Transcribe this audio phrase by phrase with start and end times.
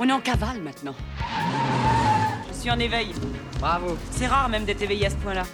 [0.00, 0.94] On est en cavale maintenant.
[2.48, 3.14] Je suis en éveil.
[3.60, 3.96] Bravo.
[4.10, 5.44] C'est rare même d'être éveillé à ce point-là.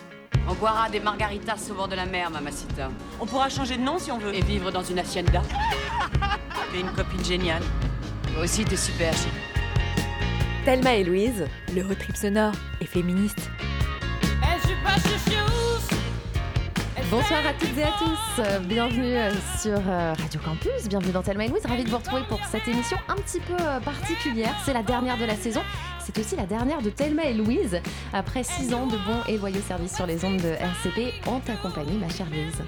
[0.48, 2.90] On boira des margaritas au bord de la mer, mamacita.
[3.20, 4.34] On pourra changer de nom si on veut.
[4.34, 5.42] Et vivre dans une hacienda.
[6.72, 7.62] T'es une copine géniale.
[8.32, 9.32] Toi aussi, t'es super chic.
[10.64, 13.50] Thelma et Louise, le road trip sonore et féministe.
[17.10, 21.46] Bonsoir à toutes et à tous, bienvenue euh, sur euh, Radio Campus, bienvenue dans Thelma
[21.46, 24.72] et Louise, ravi de vous retrouver pour cette émission un petit peu euh, particulière, c'est
[24.72, 25.60] la dernière de la saison,
[25.98, 27.80] c'est aussi la dernière de Thelma et Louise,
[28.12, 31.54] après six ans de bons et loyaux services sur les ondes de RCP, en ta
[31.54, 32.62] compagnie ma chère Louise.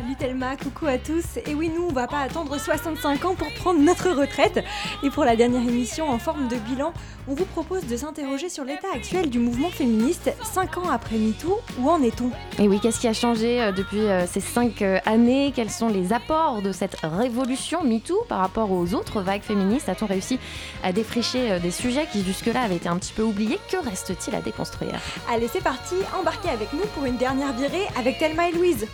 [0.00, 1.36] Salut Thelma, coucou à tous.
[1.44, 4.64] Et oui, nous, on va pas attendre 65 ans pour prendre notre retraite.
[5.02, 6.94] Et pour la dernière émission en forme de bilan,
[7.28, 11.58] on vous propose de s'interroger sur l'état actuel du mouvement féministe 5 ans après MeToo.
[11.78, 12.30] Où en est-on?
[12.58, 15.52] Et oui, qu'est-ce qui a changé euh, depuis euh, ces cinq euh, années?
[15.54, 19.90] Quels sont les apports de cette révolution MeToo par rapport aux autres vagues féministes?
[19.90, 20.38] A-t-on réussi
[20.82, 23.58] à défricher des sujets qui jusque-là avaient été un petit peu oubliés?
[23.70, 24.98] Que reste-t-il à déconstruire?
[25.30, 28.86] Allez, c'est parti, embarquez avec nous pour une dernière virée avec Thelma et Louise.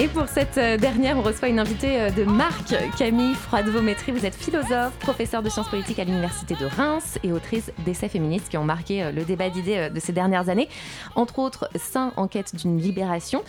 [0.00, 4.12] Et pour cette euh, dernière, on reçoit une invitée euh, de marque, Camille Froidevaux-Métry.
[4.12, 8.48] Vous êtes philosophe, professeur de sciences politiques à l'Université de Reims et autrice d'essais féministes
[8.48, 10.70] qui ont marqué euh, le débat d'idées de ces dernières années.
[11.16, 13.42] Entre autres, Saint en quête d'une libération,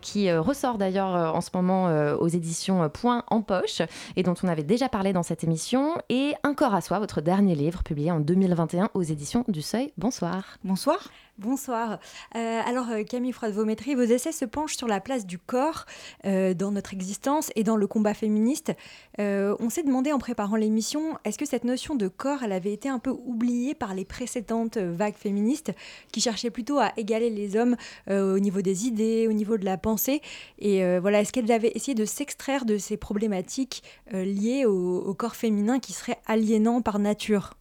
[0.00, 3.82] qui ressort d'ailleurs en ce moment aux éditions Point en poche
[4.16, 5.98] et dont on avait déjà parlé dans cette émission.
[6.08, 9.92] Et Un corps à soi, votre dernier livre, publié en 2021 aux éditions du Seuil.
[9.98, 10.56] Bonsoir.
[10.64, 11.10] Bonsoir.
[11.38, 12.00] Bonsoir.
[12.34, 15.86] Euh, alors euh, Camille Froide-Vaumétry, vos essais se penchent sur la place du corps
[16.26, 18.72] euh, dans notre existence et dans le combat féministe.
[19.18, 22.88] On s'est demandé en préparant l'émission, est-ce que cette notion de corps, elle avait été
[22.88, 25.72] un peu oubliée par les précédentes vagues féministes
[26.12, 27.76] qui cherchaient plutôt à égaler les hommes
[28.08, 30.22] au niveau des idées, au niveau de la pensée?
[30.58, 33.82] Et voilà, est-ce qu'elles avaient essayé de s'extraire de ces problématiques
[34.12, 37.54] liées au, au corps féminin qui seraient aliénants par nature?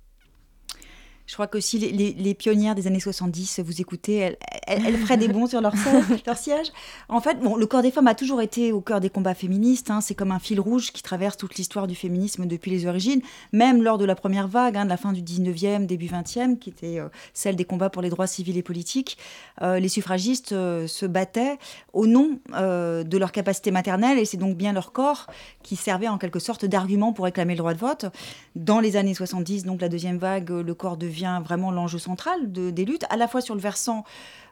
[1.27, 4.97] Je crois qu'aussi les, les, les pionnières des années 70, vous écoutez, elles, elles, elles
[4.97, 6.67] feraient des bons sur leur, siège, leur siège.
[7.09, 9.91] En fait, bon, le corps des femmes a toujours été au cœur des combats féministes.
[9.91, 13.21] Hein, c'est comme un fil rouge qui traverse toute l'histoire du féminisme depuis les origines,
[13.51, 16.69] même lors de la première vague, hein, de la fin du 19e, début 20e, qui
[16.69, 19.17] était euh, celle des combats pour les droits civils et politiques.
[19.61, 21.57] Euh, les suffragistes euh, se battaient
[21.91, 25.27] au nom de leur capacité maternelle, et c'est donc bien leur corps
[25.63, 28.05] qui servait en quelque sorte d'argument pour réclamer le droit de vote.
[28.55, 32.69] Dans les années 70, donc la deuxième vague, le corps devient vraiment l'enjeu central de,
[32.69, 34.03] des luttes, à la fois sur le versant,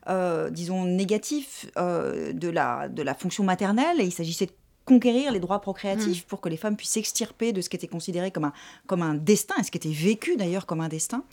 [0.10, 4.52] euh, disons, négatif euh, de, la, de la fonction maternelle, et il s'agissait de
[4.86, 6.28] conquérir les droits procréatifs mmh.
[6.28, 8.54] pour que les femmes puissent s'extirper de ce qui était considéré comme un,
[8.88, 11.24] comme un destin, et ce qui était vécu d'ailleurs comme un destin.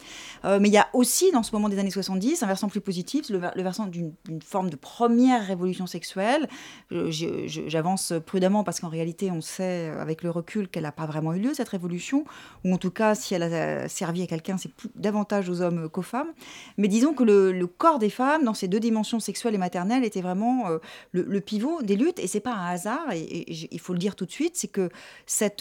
[0.44, 2.80] Euh, mais il y a aussi, dans ce moment des années 70, un versant plus
[2.80, 4.14] positif, le, le versant d'une
[4.44, 6.48] forme de première révolution sexuelle.
[6.90, 11.38] J'avance prudemment parce qu'en réalité, on sait avec le recul qu'elle n'a pas vraiment eu
[11.38, 12.24] lieu, cette révolution,
[12.64, 16.02] ou en tout cas, si elle a servi à quelqu'un, c'est davantage aux hommes qu'aux
[16.02, 16.32] femmes.
[16.78, 20.04] Mais disons que le, le, corps des femmes, dans ces deux dimensions sexuelles et maternelles,
[20.04, 20.78] était vraiment euh,
[21.12, 23.98] le, le, pivot des luttes, et c'est pas un hasard, et, et il faut le
[23.98, 24.90] dire tout de suite, c'est que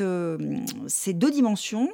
[0.02, 0.38] euh,
[0.88, 1.90] ces deux dimensions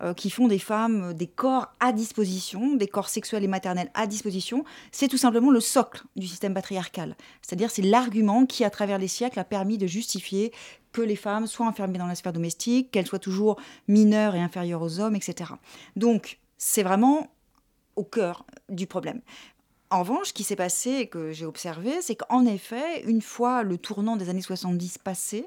[0.00, 4.06] euh, qui font des femmes des corps à disposition, des corps sexuels et maternels à
[4.06, 7.16] disposition, c'est tout simplement le socle du système patriarcal.
[7.42, 10.52] C'est-à-dire c'est l'argument qui, à travers les siècles, a permis de justifier
[10.92, 14.82] que les femmes soient enfermées dans la sphère domestique, qu'elles soient toujours mineures et inférieures
[14.82, 15.52] aux hommes, etc.
[15.96, 17.28] Donc c'est vraiment
[17.96, 19.20] au cœur du problème.
[19.92, 23.62] En revanche, ce qui s'est passé et que j'ai observé, c'est qu'en effet, une fois
[23.62, 25.44] le tournant des années 70 passé,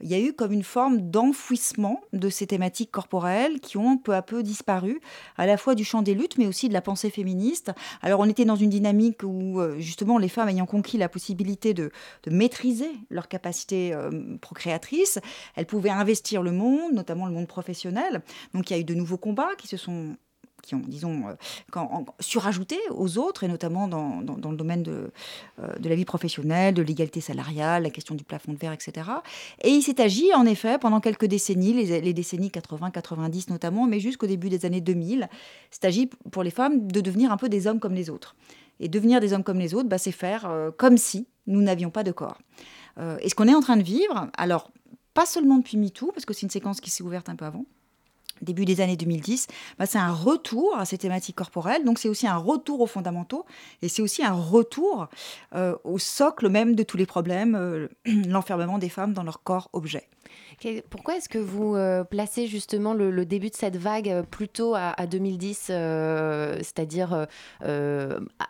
[0.00, 4.14] il y a eu comme une forme d'enfouissement de ces thématiques corporelles qui ont peu
[4.14, 5.00] à peu disparu,
[5.36, 7.72] à la fois du champ des luttes, mais aussi de la pensée féministe.
[8.02, 11.90] Alors on était dans une dynamique où justement les femmes ayant conquis la possibilité de,
[12.22, 15.18] de maîtriser leur capacité euh, procréatrice,
[15.56, 18.22] elles pouvaient investir le monde, notamment le monde professionnel.
[18.54, 20.16] Donc il y a eu de nouveaux combats qui se sont
[20.62, 21.82] qui ont, disons, euh,
[22.20, 25.10] surajouté aux autres, et notamment dans, dans, le domaine de,
[25.60, 29.10] euh, de la vie professionnelle, de l'égalité salariale, la question du plafond de verre, etc.
[29.62, 34.26] Et il s'est agi, en effet, pendant quelques décennies, les, décennies 80-90 notamment, mais jusqu'au
[34.26, 35.28] début des années 2000,
[35.70, 38.36] c'est agi pour les femmes de devenir un peu des hommes comme les autres.
[38.80, 41.90] Et devenir des hommes comme les autres, bah, c'est faire euh, comme si nous n'avions
[41.90, 42.38] pas de corps.
[42.98, 44.70] Euh, et ce qu'on est en train de vivre, alors,
[45.14, 47.66] pas seulement depuis MeToo, parce que c'est une séquence qui s'est ouverte un peu avant,
[48.42, 49.46] début des années 2010,
[49.78, 51.84] bah, c'est un retour à ces thématiques corporelles.
[51.84, 53.44] Donc c'est aussi un retour aux fondamentaux
[53.80, 55.08] et c'est aussi un retour
[55.54, 57.88] euh, au socle même de tous les problèmes, euh,
[58.28, 60.08] l'enfermement des femmes dans leur corps objet.
[60.90, 65.68] Pourquoi est-ce que vous euh, placez justement le, début de cette vague plutôt à, 2010,
[65.70, 67.26] euh, c'est-à-dire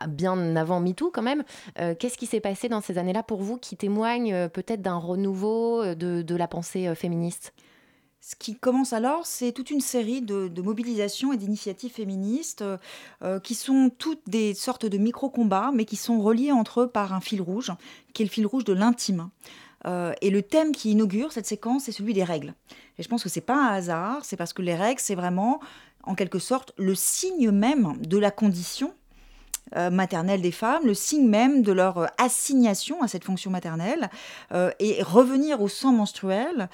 [0.09, 1.45] bien avant MeToo quand même
[1.77, 6.37] Qu'est-ce qui s'est passé dans ces années-là pour vous qui témoigne peut-être d'un renouveau de,
[6.37, 7.53] la pensée féministe?
[8.25, 12.65] Ce qui commence alors, c'est toute une série de, mobilisations et d'initiatives féministes
[13.43, 17.21] qui sont toutes des sortes de micro-combats, mais qui sont reliés entre eux par un
[17.21, 17.73] fil rouge,
[18.15, 19.29] qui est le fil rouge de l'intime.
[19.87, 22.55] Euh, et le thème qui inaugure cette séquence, c'est celui des règles.
[22.99, 25.61] Et je pense que c'est pas un hasard, c'est parce que les règles, c'est vraiment,
[26.05, 28.95] en quelque sorte, le signe même de la condition
[29.77, 34.11] euh, maternelle des femmes, le signe même de leur euh, assignation à cette fonction maternelle,
[34.79, 36.69] et revenir au sang menstruel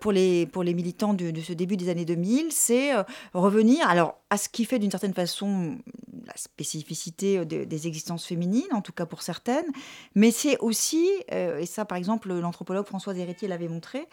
[0.00, 2.92] pour, les, pour les militants de, de, ce début des années 2000, c'est
[3.34, 5.78] revenir, alors à ce qui fait d'une certaine façon
[6.26, 9.66] la spécificité des existences féminines, en tout cas pour certaines,
[10.14, 14.06] mais c'est aussi, et ça par exemple l'anthropologue Françoise Héritier l'avait montré,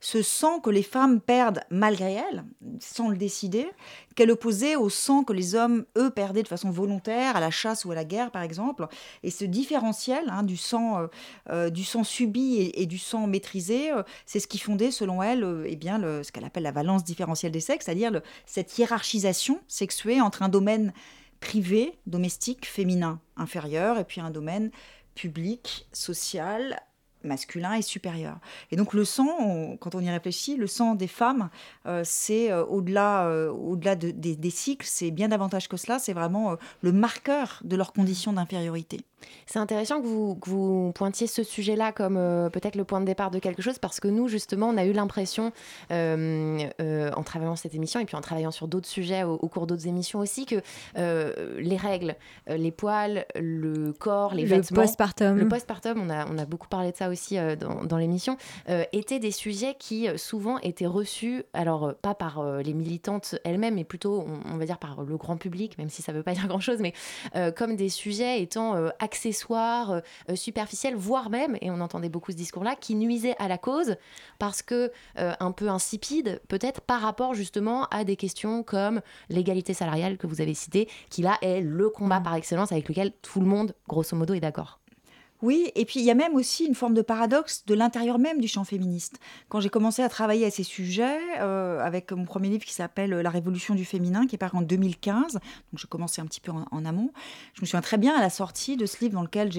[0.00, 2.44] ce sang que les femmes perdent malgré elles,
[2.80, 3.68] sans le décider,
[4.14, 7.79] qu'elle opposait au sang que les hommes, eux, perdaient de façon volontaire à la chasse
[7.84, 8.86] ou à la guerre, par exemple.
[9.22, 11.06] Et ce différentiel hein, du, sang, euh,
[11.50, 15.64] euh, du sang subi et, du sang maîtrisé, euh, c'est ce qui fondait, selon elle,
[15.66, 20.42] eh bien, ce qu'elle appelle la valence différentielle des sexes, c'est-à-dire cette hiérarchisation sexuée entre
[20.42, 20.92] un domaine
[21.40, 24.70] privé, domestique, féminin, inférieur, et puis un domaine
[25.14, 26.80] public, social,
[27.24, 28.38] masculin et supérieur.
[28.70, 31.50] Et donc le sang, quand on y réfléchit, le sang des femmes,
[31.86, 36.56] euh, c'est euh, au-delà euh, au-delà des, cycles, c'est bien davantage que cela, c'est vraiment
[36.82, 39.00] le marqueur de leurs conditions d'infériorité.
[39.46, 42.14] C'est intéressant que vous, que vous, pointiez ce sujet-là comme
[42.52, 44.92] peut-être le point de départ de quelque chose, parce que nous, justement, on a eu
[44.92, 45.52] l'impression,
[45.90, 50.20] en travaillant cette émission et puis en travaillant sur d'autres sujets au, cours d'autres émissions
[50.20, 50.62] aussi, que
[50.96, 54.82] les règles, les poils, le corps, les vêtements...
[54.82, 55.36] Postpartum.
[55.36, 56.00] Le postpartum.
[56.00, 58.36] On a, on a beaucoup parlé de ça aussi euh, dans, l'émission,
[58.68, 63.74] euh, étaient des sujets qui euh, souvent étaient reçus, alors pas par les militantes elles-mêmes,
[63.74, 66.32] mais plutôt, on, va dire, par le grand public, même si ça ne veut pas
[66.32, 66.92] dire grand-chose, mais
[67.56, 68.74] comme des sujets étant
[69.10, 70.02] accessoires,
[70.34, 73.96] superficiels, voire même, et on entendait beaucoup ce discours-là, qui nuisaient à la cause
[74.38, 80.16] parce que un peu insipide, peut-être par rapport justement à des questions comme l'égalité salariale
[80.16, 82.24] que vous avez citée, qui là est le combat mmh.
[82.24, 84.79] par excellence avec lequel tout le monde, grosso modo, est d'accord.
[85.42, 88.40] Oui, et puis il y a même aussi une forme de paradoxe de l'intérieur même
[88.40, 89.18] du champ féministe.
[89.48, 93.10] Quand j'ai commencé à travailler à ces sujets, euh, avec mon premier livre qui s'appelle
[93.10, 95.40] La Révolution du féminin, qui est paru en 2015, donc
[95.76, 97.10] je commençais un petit peu en, amont,
[97.54, 99.50] je me souviens très bien à la sortie de ce livre dans lequel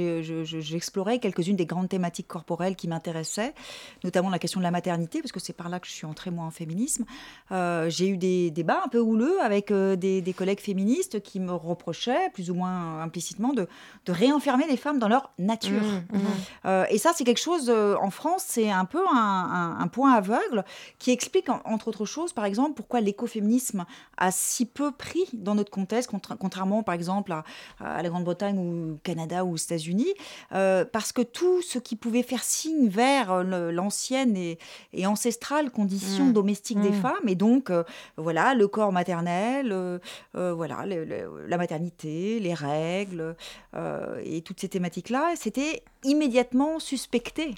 [0.44, 3.54] j'explorais quelques-unes des grandes thématiques corporelles qui m'intéressaient,
[4.04, 6.30] notamment la question de la maternité, parce que c'est par là que je suis entrée
[6.30, 7.06] moi en féminisme.
[7.51, 11.54] Euh, j'ai eu des débats un peu houleux avec euh, des, collègues féministes qui me
[11.54, 13.68] reprochaient, plus ou moins implicitement, de,
[14.06, 15.71] de réenfermer les femmes dans leur nature.
[15.80, 16.20] Mmh, mmh.
[16.66, 20.64] Euh, et ça, c'est quelque chose, euh, en France, c'est un peu un, point aveugle
[21.00, 23.86] qui explique, entre autres choses, par exemple, pourquoi l'écoféminisme
[24.18, 26.10] a si peu pris dans notre contexte,
[26.40, 27.34] contrairement, par exemple,
[27.80, 30.14] à, la Grande-Bretagne ou au Canada ou aux États-Unis,
[30.54, 34.58] euh, parce que tout ce qui pouvait faire signe vers l'ancienne et,
[35.06, 37.72] ancestrale condition mmh, domestique des femmes, et donc,
[38.16, 40.00] voilà, le corps maternel,
[40.34, 43.36] voilà, la maternité, les règles,
[44.24, 45.61] et toutes ces thématiques-là, c'était
[46.04, 47.56] immédiatement suspecté.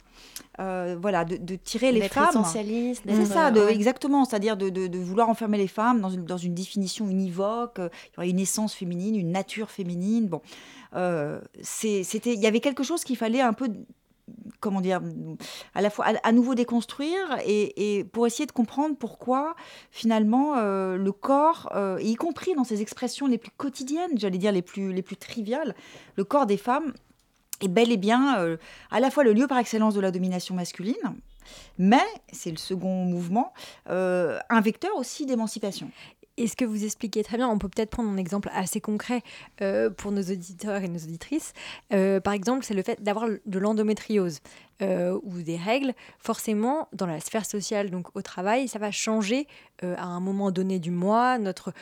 [0.60, 2.30] Euh, voilà, de, tirer les femmes.
[2.30, 3.04] essentialiste.
[3.08, 7.80] C'est ça, exactement, c'est-à-dire de, vouloir enfermer les femmes dans une, dans une définition univoque.
[7.80, 10.28] Euh, il y aurait une essence féminine, une nature féminine.
[10.28, 10.42] Bon,
[10.96, 13.68] euh, c'était, il y avait quelque chose qu'il fallait un peu
[14.62, 15.02] comment dire,
[15.76, 19.54] à la fois à, nouveau déconstruire et, pour essayer de comprendre pourquoi
[19.92, 21.70] finalement le corps,
[22.00, 25.76] y compris dans ses expressions les plus quotidiennes, j'allais dire les plus, les plus triviales,
[26.16, 26.94] le corps des femmes
[27.64, 28.58] est bel et bien euh,
[28.92, 30.96] à la fois le lieu par excellence de la domination masculine,
[31.78, 33.54] mais, c'est le second mouvement,
[33.90, 35.90] euh, un vecteur aussi d'émancipation.
[36.36, 39.22] Et ce que vous expliquez très bien, on peut peut-être prendre un exemple assez concret
[39.62, 41.54] euh, pour nos auditeurs et nos auditrices.
[41.90, 44.40] Par exemple, c'est le fait d'avoir de l'endométriose
[44.82, 45.94] euh, ou des règles.
[46.20, 49.48] Forcément, dans la sphère sociale, donc au travail, ça va changer
[49.82, 51.74] à un moment donné du mois notre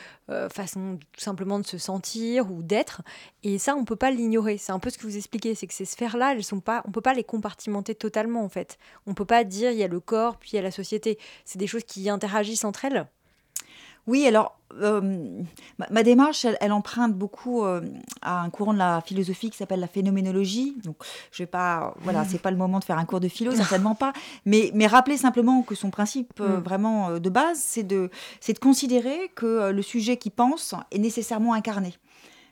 [0.50, 3.02] façon tout simplement de se sentir ou d'être.
[3.44, 4.58] Et ça, on ne peut pas l'ignorer.
[4.58, 6.90] C'est un peu ce que vous expliquez, c'est que ces sphères-là, elles sont pas, on
[6.90, 8.78] peut pas les compartimenter totalement en fait.
[9.06, 11.18] On peut pas dire il y a le corps puis il y a la société.
[11.44, 13.06] C'est des choses qui interagissent entre elles.
[14.06, 15.42] Oui, alors euh,
[15.90, 17.80] ma, démarche, elle, emprunte beaucoup euh,
[18.20, 20.76] à un courant de la philosophie qui s'appelle la phénoménologie.
[20.82, 20.96] Donc,
[21.30, 23.94] je vais pas, voilà, c'est pas le moment de faire un cours de philo, certainement
[23.94, 24.12] pas.
[24.44, 26.62] Mais, mais rappeler simplement que son principe euh, mm.
[26.62, 31.54] vraiment de base, c'est de, c'est de considérer que le sujet qui pense est nécessairement
[31.54, 31.94] incarné.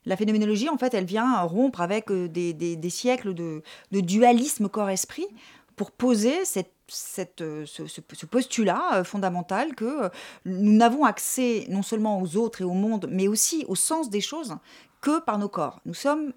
[0.06, 4.68] La phénoménologie, en fait, elle vient rompre avec des, des, des siècles de, de dualisme
[4.68, 5.26] corps-esprit
[5.76, 10.10] pour poser cette cette, ce, postulat fondamental que
[10.44, 14.20] nous n'avons accès non seulement aux autres et au monde, mais aussi au sens des
[14.20, 14.56] choses
[15.00, 15.80] que par nos corps.
[15.86, 16.32] Nous sommes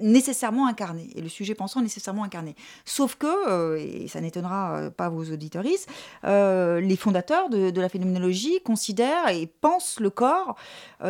[0.00, 2.54] nécessairement incarné, et le sujet pensant nécessairement incarné.
[2.84, 5.88] Sauf que, euh, et ça n'étonnera euh, pas vos auditoristes,
[6.24, 10.56] euh, les fondateurs de, la phénoménologie considèrent et pensent le corps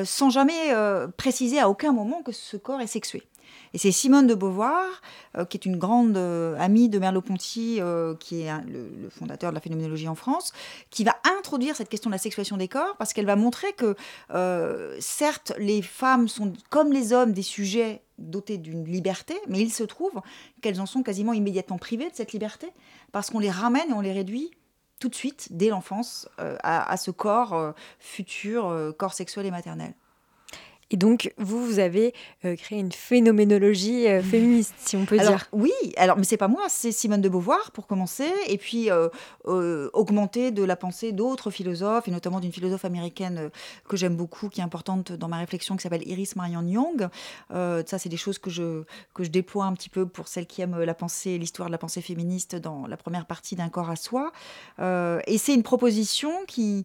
[0.05, 0.75] sans jamais
[1.17, 3.23] préciser à aucun moment que ce corps est sexué.
[3.75, 4.87] Et c'est Simone de Beauvoir,
[5.37, 9.55] euh, qui est une grande euh, amie de Merleau-Ponty, euh, qui est le, fondateur de
[9.55, 10.53] la phénoménologie en France,
[10.91, 13.97] qui va introduire cette question de la sexuation des corps, parce qu'elle va montrer que,
[15.01, 19.85] certes, les femmes sont, comme les hommes, des sujets dotés d'une liberté, mais il se
[19.85, 20.13] trouve
[20.61, 22.69] qu'elles en sont quasiment immédiatement privées de cette liberté,
[23.13, 24.51] parce qu'on les ramène et on les réduit
[24.99, 29.95] tout de suite, dès l'enfance, à, à, ce corps futur, corps sexuel et maternel.
[30.91, 32.15] Et donc, vous, vous avez
[32.45, 35.47] euh, créé une phénoménologie euh, féministe, si on peut dire.
[35.53, 39.09] Oui, alors, mais c'est pas moi, c'est Simone de Beauvoir, pour commencer, et puis euh,
[39.93, 43.51] augmenter de la pensée d'autres philosophes, et notamment d'une philosophe américaine
[43.87, 47.09] que j'aime beaucoup, qui est importante dans ma réflexion, qui s'appelle Iris Marianne Young.
[47.51, 50.63] ça, c'est des choses que je, que je déploie un petit peu pour celles qui
[50.63, 53.97] aiment la pensée, l'histoire de la pensée féministe dans la première partie d'un corps à
[53.97, 54.33] soi.
[54.79, 56.85] et c'est une proposition qui,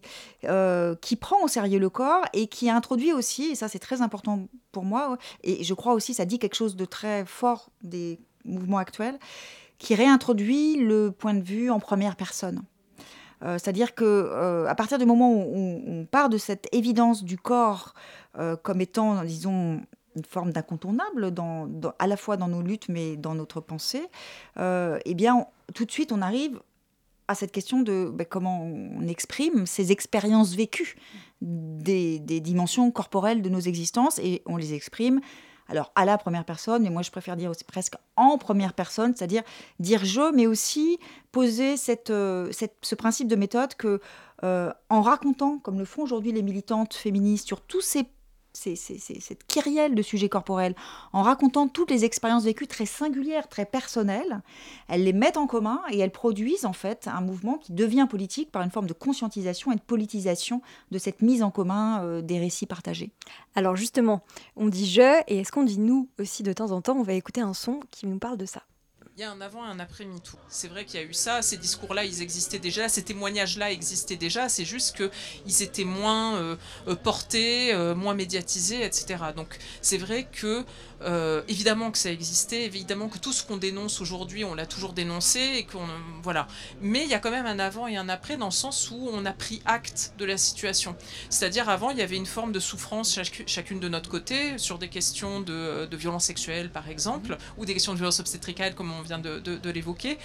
[1.00, 4.48] qui prend au sérieux le corps et qui introduit aussi, et ça c'est très important
[4.72, 5.18] pour moi.
[5.42, 9.18] Et je crois aussi ça dit quelque chose de très fort des mouvements actuels,
[9.78, 12.62] qui réintroduit le point de vue en première personne.
[13.42, 17.36] Euh, c'est-à-dire que euh, à partir du moment où on, part de cette évidence du
[17.36, 17.94] corps
[18.38, 19.82] euh, comme étant, disons,
[20.16, 24.08] une forme d'incontournable dans, à la fois dans nos luttes mais dans notre pensée,
[24.58, 26.60] eh bien tout de suite on arrive
[27.26, 30.96] à cette question de ben, comment on exprime ces expériences vécues
[31.44, 35.20] des, dimensions corporelles de nos existences et on les exprime
[35.68, 39.14] alors à la première personne, mais moi je préfère dire aussi presque en première personne,
[39.16, 39.42] c'est-à-dire
[39.80, 40.98] dire je, mais aussi
[41.32, 42.50] poser cette, euh,
[42.82, 44.00] ce principe de méthode que
[44.42, 48.04] euh, en racontant, comme le font aujourd'hui les militantes féministes, sur tous ces
[48.54, 50.74] c'est cette kyrielle de sujets corporels,
[51.12, 54.42] en racontant toutes les expériences vécues très singulières, très personnelles,
[54.88, 58.50] elles les mettent en commun et elles produisent en fait un mouvement qui devient politique
[58.50, 62.38] par une forme de conscientisation et de politisation de cette mise en commun euh, des
[62.38, 63.10] récits partagés.
[63.54, 64.22] Alors justement,
[64.56, 66.96] on dit je et est-ce qu'on dit nous aussi de temps en temps?
[66.96, 68.62] On va écouter un son qui nous parle de ça
[69.16, 70.36] il y a un avant et un après MeToo.
[70.48, 74.16] C'est vrai qu'il y a eu ça, ces discours-là, ils existaient déjà, ces témoignages-là existaient
[74.16, 76.56] déjà, c'est juste qu'ils étaient moins euh,
[76.88, 79.26] euh, portés, euh, moins médiatisés, etc.
[79.36, 80.64] Donc c'est vrai que
[81.04, 84.92] euh, évidemment que ça existait, évidemment que tout ce qu'on dénonce aujourd'hui, on l'a toujours
[84.92, 85.86] dénoncé et qu'on
[86.22, 86.46] voilà.
[86.80, 89.08] Mais il y a quand même un avant et un après dans le sens où
[89.12, 90.96] on a pris acte de la situation.
[91.30, 94.88] C'est-à-dire avant, il y avait une forme de souffrance chacune de notre côté sur des
[94.88, 99.02] questions de, de violence sexuelle par exemple, ou des questions de violence obstétricale comme on
[99.02, 100.18] vient de, de l'évoquer.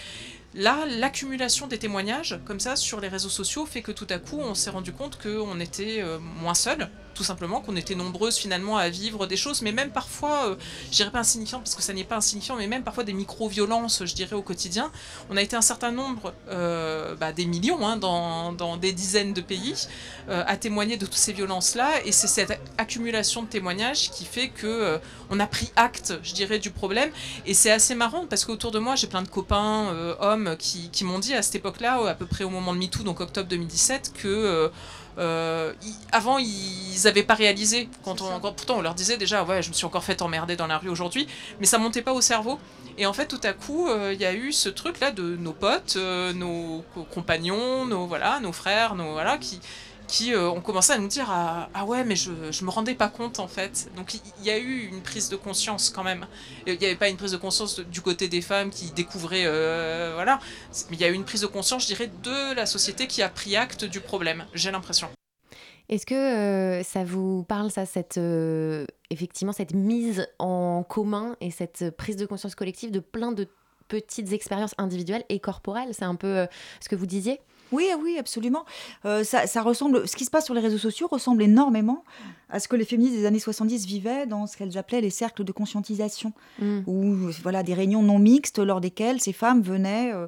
[0.56, 4.40] Là, l'accumulation des témoignages, comme ça, sur les réseaux sociaux, fait que tout à coup,
[4.40, 8.78] on s'est rendu compte qu'on était euh, moins seul, tout simplement, qu'on était nombreuses finalement
[8.78, 10.56] à vivre des choses, mais même parfois, euh,
[10.90, 14.06] je dirais pas insignifiant, parce que ça n'est pas insignifiant, mais même parfois des micro-violences,
[14.06, 14.90] je dirais, au quotidien.
[15.30, 19.42] On a été un certain nombre, euh, bah, des millions, hein, dans, des dizaines de
[19.42, 19.88] pays,
[20.30, 25.00] à témoigner de toutes ces violences-là, et c'est cette accumulation de témoignages qui fait que
[25.32, 27.10] on a pris acte, je dirais, du problème,
[27.46, 29.88] et c'est assez marrant, parce qu'autour de moi, j'ai plein de copains,
[30.20, 33.20] hommes, qui, m'ont dit à cette époque-là, à peu près au moment de MeToo, donc
[33.20, 34.72] octobre 2017, que
[35.20, 35.74] euh, euh,
[36.12, 37.90] avant ils n'avaient pas réalisé.
[38.04, 40.68] Quand on, pourtant on leur disait déjà, ouais, je me suis encore fait emmerder dans
[40.68, 41.28] la rue aujourd'hui,
[41.60, 42.60] mais ça montait pas au cerveau.
[42.98, 45.54] Et en fait, tout à coup, euh, il y a eu ce truc-là de nos
[45.54, 45.98] potes,
[46.36, 49.60] nos compagnons, nos voilà, nos frères, nos voilà, qui
[50.10, 52.96] qui euh, ont commencé à nous dire ah, ah, ouais mais je, je me rendais
[52.96, 53.90] pas compte en fait.
[53.96, 56.26] Donc il y, a eu une prise de conscience quand même.
[56.66, 60.12] Il n'y avait pas une prise de conscience du côté des femmes qui découvraient euh,
[60.16, 60.40] voilà.
[60.90, 63.22] Mais il y a eu une prise de conscience je dirais de la société qui
[63.22, 65.10] a pris acte du problème j'ai l'impression.
[65.88, 68.20] Est-ce que euh, ça vous parle, ça, cette,
[69.10, 73.48] effectivement, cette mise en commun et cette prise de conscience collective de plein de
[73.88, 75.94] petites expériences individuelles et corporelles?
[75.94, 76.46] C'est un peu
[76.80, 77.40] ce que vous disiez?
[77.72, 78.66] Oui, oui, absolument.
[79.06, 82.04] Euh, ça, ressemble, ce qui se passe sur les réseaux sociaux ressemble énormément
[82.50, 85.44] à ce que les féministes des années 70 vivaient dans ce qu'elles appelaient les cercles
[85.44, 86.80] de conscientisation, mm.
[86.88, 90.26] ou voilà des réunions non mixtes lors desquelles ces femmes venaient euh,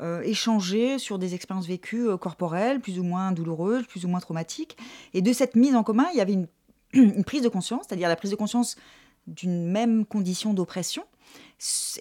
[0.00, 4.76] euh, échanger sur des expériences vécues corporelles, plus ou moins douloureuses, plus ou moins traumatiques.
[5.14, 6.46] Et de cette mise en commun, il y avait une,
[6.92, 8.76] une prise de conscience, c'est-à-dire la prise de conscience
[9.26, 11.04] d'une même condition d'oppression,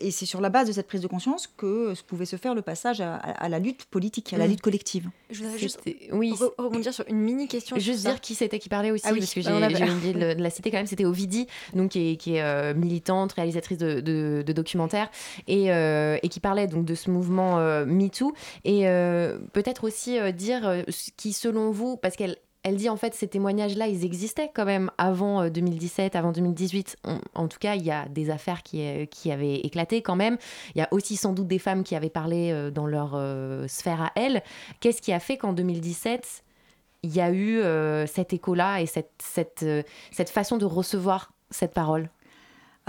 [0.01, 2.61] Et c'est sur la base de cette prise de conscience que pouvait se faire le
[2.61, 4.49] passage à, à la lutte politique, à la Mm.
[4.49, 5.09] lutte collective.
[5.29, 7.77] Je voudrais juste C'était- Oui, re- rebondir sur une mini question.
[7.77, 8.09] Juste ça.
[8.11, 10.49] dire qui c'était qui parlait aussi, Ah oui, parce que bah, j'ai oublié de, la
[10.49, 10.85] citer quand même.
[10.87, 15.09] C'était Ovidie, donc qui est, qui est, euh, militante, réalisatrice de, de- de documentaires,
[15.47, 18.33] et, euh, et qui parlait donc de ce mouvement euh, MeToo.
[18.65, 22.95] Et euh, peut-être aussi euh, dire ce qui, selon vous, parce qu'elle elle dit en
[22.97, 26.97] fait ces témoignages-là, ils existaient quand même avant euh, 2017, avant 2018.
[27.03, 30.15] On- en tout cas, il y a des affaires qui, euh, qui avaient éclaté quand
[30.15, 30.37] même.
[30.75, 33.67] Il y a aussi sans doute des femmes qui avaient parlé euh, dans leur euh,
[33.67, 34.41] sphère à elles.
[34.79, 36.43] Qu'est-ce qui a fait qu'en 2017,
[37.03, 41.33] il y a eu euh, cet écho-là et cette, cette, euh, cette façon de recevoir
[41.51, 42.09] cette parole?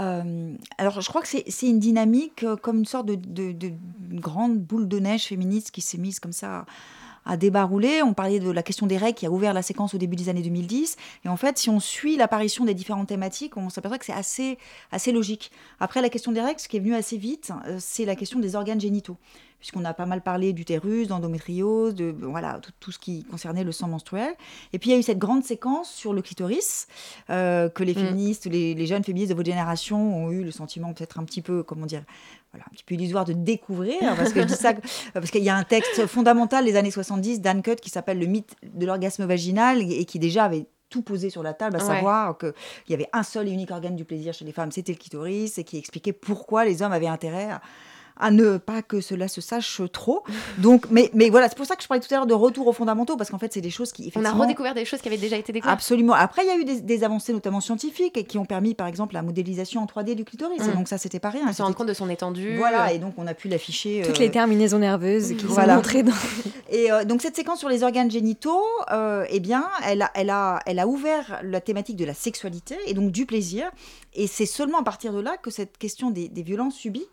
[0.01, 3.71] Euh, alors, je crois que c'est une dynamique euh, comme une sorte de- de
[4.11, 6.65] grande boule de neige féministe qui s'est mise comme ça
[7.25, 8.01] à, débarrouler.
[8.03, 10.29] On parlait de la question des règles qui a ouvert la séquence au début des
[10.29, 10.97] années 2010.
[11.25, 14.57] Et en fait, si on suit l'apparition des différentes thématiques, on s'aperçoit que c'est assez,
[14.91, 15.51] assez logique.
[15.79, 18.39] Après, la question des règles, ce qui est venu assez vite, euh, c'est la question
[18.39, 19.17] des organes génitaux.
[19.59, 23.71] Puisqu'on a pas mal parlé d'utérus, d'endométriose, de voilà, tout, tout ce qui concernait le
[23.71, 24.35] sang menstruel.
[24.73, 26.87] Et puis il y a eu cette grande séquence sur le clitoris
[27.31, 28.05] euh, que les Mm.
[28.05, 31.41] féministes, les, les jeunes féministes de votre génération ont eu le sentiment peut-être un petit
[31.41, 32.03] peu, comment dire,
[32.55, 34.73] voilà, un petit peu illusoire de découvrir, parce que je dis ça,
[35.13, 38.25] parce qu'il y a un texte fondamental des années 70 d'Anne Cutt qui s'appelle Le
[38.27, 41.95] mythe de l'orgasme vaginal et qui déjà avait tout posé sur la table, à Ouais.
[41.95, 42.53] savoir qu'il
[42.89, 45.57] y avait un seul et unique organe du plaisir chez les femmes, c'était le clitoris,
[45.57, 47.61] et qui expliquait pourquoi les hommes avaient intérêt à,
[48.17, 50.23] à ne pas que cela se sache trop.
[50.57, 52.67] Donc, mais, mais voilà, c'est pour ça que je parlais tout à l'heure de retour
[52.67, 55.07] aux fondamentaux, parce qu'en fait, c'est des choses qui On a redécouvert des choses qui
[55.07, 55.77] avaient déjà été découvertes.
[55.77, 56.13] Absolument.
[56.13, 58.87] Après, il y a eu des, des avancées, notamment scientifiques, et qui ont permis, par
[58.87, 60.61] exemple, la modélisation en 3D du clitoris.
[60.65, 60.69] Mm.
[60.69, 61.45] Et donc ça, c'était pas rien.
[61.47, 62.55] On se rend compte de son étendue.
[62.57, 64.03] Voilà, et donc on a pu l'afficher.
[64.05, 65.73] Toutes euh, les terminaisons nerveuses qui Voilà.
[65.73, 66.13] sont montrées dans.
[66.69, 70.29] Et euh, donc cette séquence sur les organes génitaux, euh, eh bien, elle a, elle,
[70.29, 73.69] a, elle a ouvert la thématique de la sexualité et donc du plaisir.
[74.13, 77.05] Et c'est seulement à partir de là que cette question des, des violences subies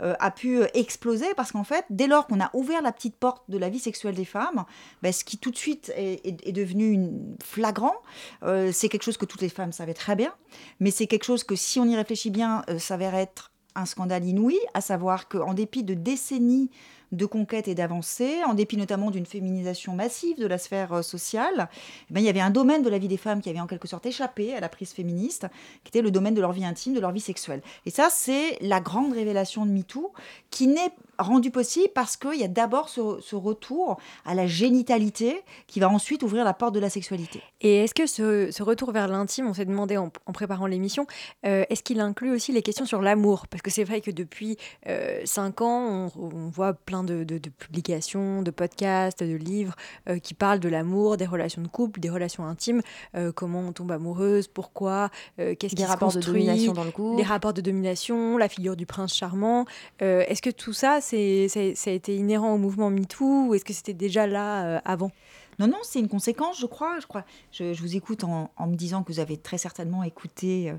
[0.00, 3.16] euh, a pu euh, exploser parce qu'en fait, dès lors qu'on a ouvert la petite
[3.16, 4.64] porte de la vie sexuelle des femmes,
[5.02, 7.10] ben, ce qui tout de suite est, devenu
[7.42, 7.94] flagrant,
[8.42, 10.34] euh, c'est quelque chose que toutes les femmes savaient très bien,
[10.80, 14.24] mais c'est quelque chose que si on y réfléchit bien, euh, s'avère être un scandale
[14.24, 16.70] inouï, à savoir qu'en dépit de décennies
[17.12, 21.68] de conquête et d'avancée, en dépit notamment d'une féminisation massive de la sphère euh, sociale,
[22.10, 23.66] eh ben, il y avait un domaine de la vie des femmes qui avait en
[23.66, 25.46] quelque sorte échappé à la prise féministe,
[25.84, 27.62] qui était le domaine de leur vie intime, de leur vie sexuelle.
[27.86, 30.12] Et ça, c'est la grande révélation de MeToo,
[30.50, 35.80] qui n'est rendue possible parce qu'il y a d'abord ce, retour à la génitalité qui
[35.80, 37.42] va ensuite ouvrir la porte de la sexualité.
[37.60, 41.06] Et est-ce que ce, retour vers l'intime, on s'est demandé en, préparant l'émission,
[41.46, 43.46] euh, est-ce qu'il inclut aussi les questions sur l'amour?
[43.48, 44.56] Parce que c'est vrai que depuis
[44.88, 49.74] euh, cinq ans, on, on voit plein de, de- de publications, de podcasts, de livres
[50.08, 52.82] euh, qui parlent de l'amour, des relations de couple, des relations intimes,
[53.16, 56.84] euh, comment on tombe amoureuse, pourquoi, euh, qu'est-ce qui se rapports de construit, domination dans
[56.84, 57.16] le couple.
[57.18, 59.64] les rapports de domination, la figure du prince charmant.
[60.00, 63.64] Est-ce que tout ça, c'est, c'est- ça a été inhérent au mouvement MeToo ou est-ce
[63.64, 65.10] que c'était déjà là avant?
[65.58, 66.98] Non, non, c'est une conséquence, je crois.
[67.00, 67.22] Je, crois.
[67.52, 70.72] je, je vous écoute en, en me disant que vous avez très certainement écouté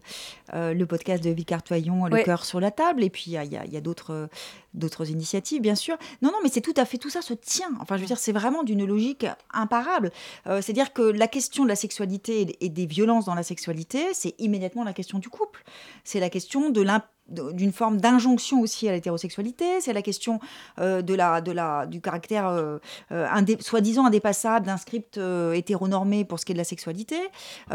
[0.55, 2.23] euh, le podcast de Vicard Toyon, Le Ouais.
[2.23, 3.03] cœur sur la table.
[3.03, 4.27] Et puis, il y a, il y a- il y a d'autres,
[4.73, 5.97] d'autres initiatives, bien sûr.
[6.21, 7.71] Non, non, mais c'est tout à fait, tout ça se tient.
[7.79, 10.11] Enfin, je veux dire, c'est vraiment d'une logique imparable.
[10.47, 14.33] Euh, C'est-à-dire que la question de la sexualité et- des violences dans la sexualité, c'est
[14.39, 15.63] immédiatement la question du couple.
[16.03, 20.41] C'est la question de l'imp d'une forme d'injonction aussi à l'hétérosexualité, c'est la question
[20.79, 22.77] euh, de la, de la, du caractère euh,
[23.13, 27.15] euh, indé- soi-disant indépassable d'un script euh, hétéronormé pour ce qui est de la sexualité.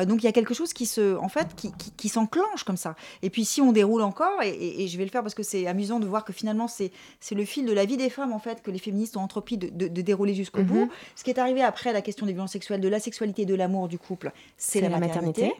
[0.06, 2.76] Donc il y a quelque chose qui se, en fait, qui, qui, qui s'enclenche comme
[2.76, 2.96] ça.
[3.22, 5.42] Et puis si on déroule encore, et, et- et je vais le faire parce que
[5.44, 6.85] c'est amusant de voir que finalement c'est
[7.20, 9.56] c'est le fil de la vie des femmes en fait que les féministes ont entrepris
[9.58, 10.66] de, de- de dérouler jusqu'au Mhm.
[10.66, 10.90] bout.
[11.14, 13.54] Ce qui est arrivé après la question des violences sexuelles, de la sexualité et de
[13.54, 15.52] l'amour du couple, c'est la, maternité.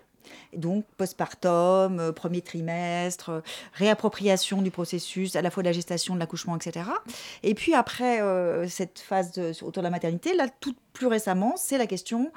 [0.52, 3.40] Et donc postpartum, euh, premier trimestre, euh,
[3.74, 6.86] réappropriation du processus, à la fois de la gestation, de l'accouchement, etc.
[7.44, 11.54] Et puis après euh, cette phase de- autour de la maternité, là, tout plus récemment,
[11.56, 12.32] c'est la question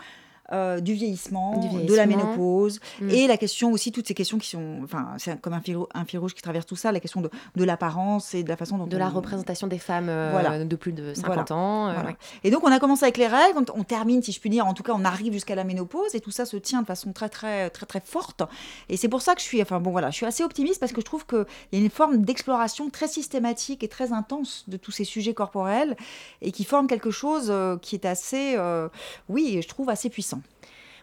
[0.52, 3.10] euh, du, vieillissement, Du de la ménopause, Mm.
[3.10, 6.06] et la question aussi, toutes ces questions qui sont, enfin, c'est comme un fil, un
[6.06, 8.78] fil rouge qui traverse tout ça, la question de, de l'apparence et de la façon
[8.78, 10.64] dont de on- la représentation des femmes euh, Voilà.
[10.66, 11.88] de plus de 50 ans.
[11.90, 12.10] euh, voilà.
[12.10, 12.16] ouais.
[12.44, 14.66] Et donc on a commencé avec les règles, on, on termine, si je puis dire,
[14.68, 17.14] en tout cas on arrive jusqu'à la ménopause et tout ça se tient de façon
[17.14, 18.42] très très très très forte.
[18.90, 20.92] Et c'est pour ça que je suis, enfin bon voilà, je suis assez optimiste parce
[20.92, 24.78] que je trouve qu'il y a une forme d'exploration très systématique et très intense de
[24.78, 25.96] tous ces sujets corporels
[26.42, 28.58] et qui forme quelque chose qui est assez,
[29.28, 30.39] oui, je trouve assez puissant.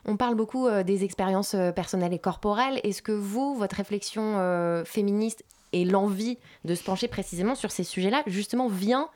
[0.09, 2.81] On parle beaucoup euh, des expériences euh, personnelles et corporelles.
[2.85, 7.83] Est-ce que vous, votre réflexion euh, féministe et l'envie de se pencher précisément sur ces
[7.83, 9.09] sujets-là, justement, vient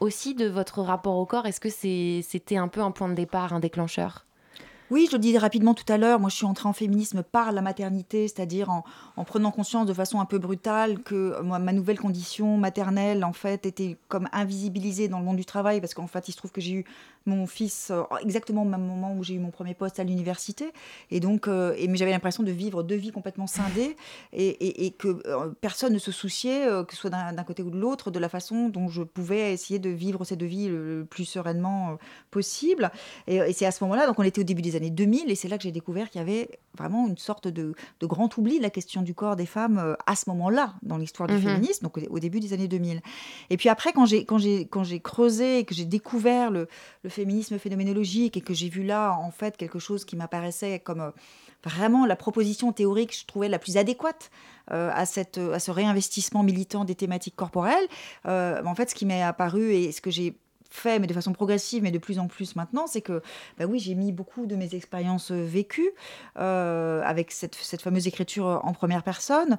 [0.00, 1.44] aussi de votre rapport au corps?
[1.46, 4.24] Est-ce que c'était un peu un point de départ, un déclencheur?
[4.90, 6.18] Oui, je le dis rapidement tout à l'heure.
[6.18, 8.84] Moi, je suis entrée en féminisme par la maternité, c'est-à-dire en,
[9.16, 13.34] en, prenant conscience de façon un peu brutale que moi, ma nouvelle condition maternelle, en
[13.34, 16.52] fait, était comme invisibilisée dans le monde du travail, parce qu'en fait, il se trouve
[16.52, 16.84] que j'ai eu
[17.26, 20.72] mon fils euh, exactement au même moment où j'ai eu mon premier poste à l'université.
[21.10, 23.96] Et donc, euh, mais j'avais l'impression de vivre deux vies complètement scindées
[24.32, 27.78] et, que euh, personne ne se souciait, euh, que ce soit d'un côté ou de
[27.78, 31.24] l'autre, de la façon dont je pouvais essayer de vivre ces deux vies le, plus
[31.24, 31.94] sereinement euh,
[32.30, 32.90] possible.
[33.26, 35.34] Et, et c'est à ce moment-là, donc on était au début des années 2000, et
[35.34, 38.58] c'est là que j'ai découvert qu'il y avait vraiment une sorte de, de, grand oubli
[38.58, 41.40] de la question du corps des femmes euh, à ce moment-là dans l'histoire du mmh.
[41.40, 43.00] féminisme, donc au, début des années 2000.
[43.50, 46.68] Et puis après, quand j'ai quand j'ai quand j'ai creusé et que j'ai découvert le,
[47.02, 51.00] le féminisme phénoménologique et que j'ai vu là en fait quelque chose qui m'apparaissait comme
[51.00, 51.10] euh,
[51.64, 54.30] vraiment la proposition théorique je trouvais la plus adéquate
[54.70, 57.86] euh, à, cette, à ce réinvestissement militant des thématiques corporelles.
[58.26, 60.36] Euh, en fait, ce qui m'est apparu et ce que j'ai
[60.68, 63.22] fait, mais de façon progressive, mais de plus en plus maintenant, c'est que,
[63.58, 65.90] bah oui, j'ai mis beaucoup de mes expériences vécues
[66.38, 69.58] euh, avec cette, cette, fameuse écriture en première personne,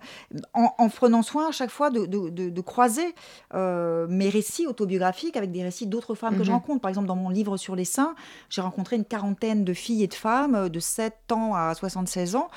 [0.54, 3.16] en, en prenant soin à chaque fois de, de, de, de croiser
[3.54, 6.82] euh, mes récits autobiographiques avec des récits d'autres femmes que je rencontre.
[6.82, 8.16] Par exemple, dans mon livre sur les seins,
[8.50, 12.50] j'ai rencontré une quarantaine de filles et de femmes de 7 ans à 76 ans,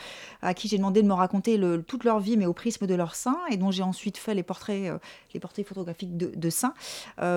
[0.43, 2.95] à qui j'ai demandé de me raconter le, toute leur vie, mais au prisme de
[2.95, 4.99] leurs seins, et dont j'ai ensuite fait les portraits, euh,
[5.33, 6.75] les portraits photographiques de, de seins,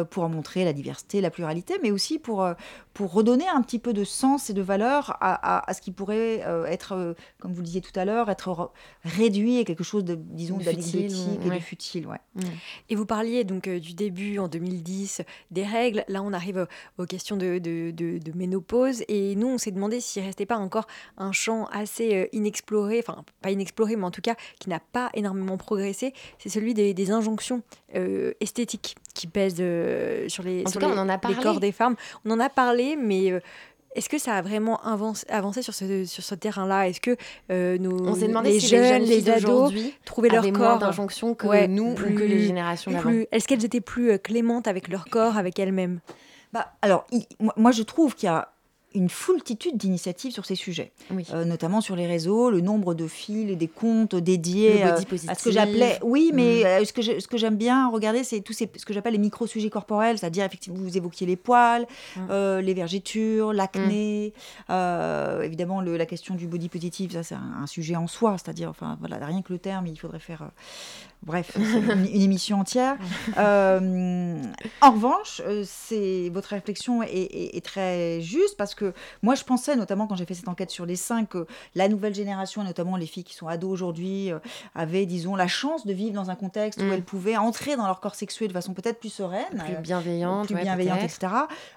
[0.10, 2.54] pour en montrer la diversité la pluralité, mais aussi pour, euh,
[2.94, 5.92] pour redonner un petit peu de sens et de valeur à, à, à ce qui
[5.92, 8.72] pourrait euh, être, euh, comme vous le disiez tout à l'heure, être
[9.04, 11.56] réduit à quelque chose de, disons, d'anecdotique et ouais.
[11.58, 12.08] de futile.
[12.08, 12.20] Ouais.
[12.36, 12.42] Mmh.
[12.90, 16.04] Et vous parliez donc du début en 2010 des règles.
[16.08, 19.04] Là, on arrive aux questions de, de, de, de ménopause.
[19.08, 20.88] Et nous, on s'est demandé s'il ne restait pas encore
[21.18, 25.58] un champ assez inexploré, enfin, pas inexploré, mais en tout cas, qui n'a pas énormément
[25.58, 26.14] progressé.
[26.40, 27.64] C'est celui des, des injonctions
[27.96, 31.60] euh, esthétiques qui pèsent euh, sur, les, sur cas, les, on en a les, corps
[31.60, 31.96] des femmes.
[32.26, 33.40] On en a parlé, mais euh,
[33.96, 36.88] est-ce que ça a vraiment avancé, avancé sur ce, sur ce terrain-là?
[36.88, 37.16] Est-ce que
[37.52, 39.74] euh, nos, on s'est demandé les si jeunes, les, les ados
[40.04, 43.12] trouvaient leur corps d'injonction que ouais, nous plus, ou que les générations d'avant.
[43.32, 46.00] Est-ce qu'elles étaient plus clémentes avec leur corps, avec elles-mêmes?
[46.54, 47.26] Bah, Alors, il,
[47.58, 48.50] moi, je trouve qu'il y a
[48.96, 51.26] une foultitude d'initiatives sur ces sujets, oui.
[51.34, 54.96] euh, notamment sur les réseaux, le nombre de fils et des comptes dédiés euh,
[55.28, 56.00] à ce que j'appelais.
[56.02, 56.66] Oui, mais mmh.
[56.66, 59.14] euh, ce que je, ce que j'aime bien regarder, c'est tous ces, ce que j'appelle
[59.14, 62.60] les micro sujets corporels, c'est-à-dire effectivement vous évoquiez les poils, mmh.
[62.60, 64.34] les vergitures, l'acné,
[64.70, 65.44] mmh.
[65.44, 68.70] évidemment le, la question du body positive, ça c'est un, un, sujet en soi, c'est-à-dire
[68.70, 70.50] enfin voilà rien que le terme, il faudrait faire
[71.26, 72.98] Bref, une, une, émission entière.
[73.38, 74.42] Euh,
[74.82, 79.76] en revanche, c'est votre réflexion est, est, est, très juste parce que moi, je pensais,
[79.76, 83.08] notamment quand j'ai fait cette enquête sur les seins, que la nouvelle génération, notamment les
[83.08, 84.40] filles qui sont ados aujourd'hui, euh,
[84.76, 86.90] avaient, disons, la chance de vivre dans un contexte mmh.
[86.90, 90.48] où elles pouvaient entrer dans leur corps sexuel de façon peut-être plus sereine, plus bienveillante,
[90.48, 91.28] plus ouais, bienveillante, etc.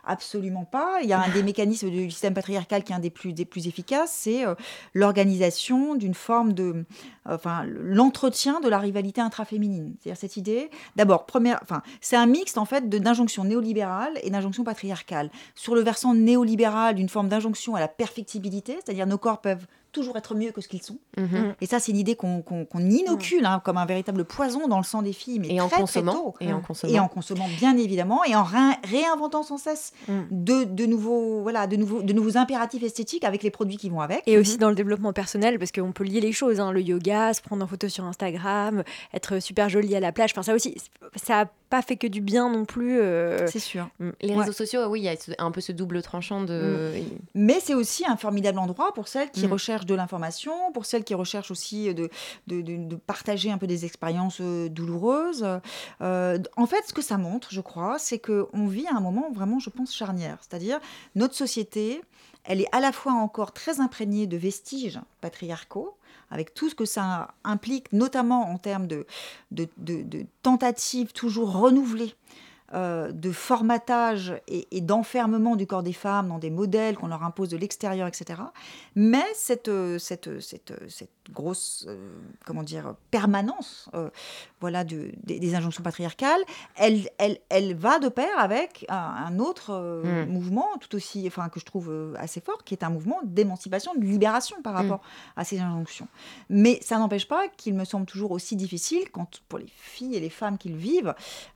[0.05, 0.99] Absolument pas.
[1.03, 3.45] Il y a un des mécanismes du système patriarcal qui est un des plus, des
[3.45, 4.55] plus efficaces, c'est euh,
[4.95, 6.85] l'organisation d'une forme de, euh,
[7.29, 9.95] enfin, l'entretien de la rivalité intraféminine.
[10.01, 14.64] C'est-à-dire cette idée, d'abord, première, enfin, c'est un mixte en fait d'injonction néolibérale et d'injonction
[14.64, 15.31] patriarcale.
[15.55, 20.16] Sur le versant néolibéral, d'une forme d'injonction à la perfectibilité, c'est-à-dire nos corps peuvent toujours
[20.16, 20.98] être mieux que ce qu'ils sont.
[21.16, 21.55] Mm -hmm.
[21.61, 24.79] Et ça, c'est une idée qu'on qu qu inocule hein, comme un véritable poison dans
[24.79, 26.51] le sang des filles, mais et très, en consommant, très tôt.
[26.51, 26.94] Et en consommant.
[26.94, 30.12] Et en consommant, bien évidemment, et en ré réinventant sans cesse mm.
[30.31, 34.01] de, de, nouveaux, voilà, de, nouveaux, de nouveaux impératifs esthétiques avec les produits qui vont
[34.01, 34.22] avec.
[34.27, 37.35] Et aussi dans le développement personnel, parce qu'on peut lier les choses, hein, le yoga,
[37.35, 38.83] se prendre en photo sur Instagram,
[39.14, 40.77] être super jolie à la plage, enfin ça aussi,
[41.16, 42.98] ça n'a pas fait que du bien non plus.
[42.98, 43.46] Euh...
[43.46, 43.88] C'est sûr.
[44.20, 44.53] Les réseaux ouais.
[44.53, 46.92] sociaux, oui, il y a un peu ce double tranchant de...
[46.96, 47.18] Mm.
[47.35, 49.53] Mais c'est aussi un formidable endroit pour celles qui mm.
[49.53, 52.11] recherchent de l'information, pour celles qui recherchent aussi de,
[52.47, 55.47] de, partager un peu des expériences euh, douloureuses.
[56.01, 59.31] Euh, en fait, ce que ça montre, je crois, c'est qu'on vit à un moment
[59.31, 60.38] vraiment, je pense, charnière.
[60.41, 60.81] C'est-à-dire,
[61.14, 62.03] notre société,
[62.45, 65.97] elle est à la fois encore très imprégnée de vestiges patriarcaux,
[66.31, 69.07] avec tout ce que ça implique, notamment en termes de,
[69.51, 72.14] de tentatives toujours renouvelées
[72.74, 77.48] euh, de formatage et, d'enfermement du corps des femmes dans des modèles qu'on leur impose
[77.48, 78.42] de l'extérieur, etc.
[78.94, 80.28] Mais cette, cette
[81.33, 82.11] grosse, euh,
[82.47, 84.11] comment dire, permanence euh,
[84.61, 86.41] voilà, de, des, des, injonctions patriarcales,
[86.77, 90.31] elle, elle, elle va de pair avec un, un autre euh, mmh.
[90.31, 94.05] mouvement tout aussi, enfin, que je trouve assez fort, qui est un mouvement d'émancipation, de
[94.05, 95.41] libération par rapport mmh.
[95.41, 96.09] à ces injonctions.
[96.49, 100.21] Mais ça n'empêche pas qu'il me semble toujours aussi difficile, quand, pour les filles et
[100.21, 101.14] les femmes qui le vivent,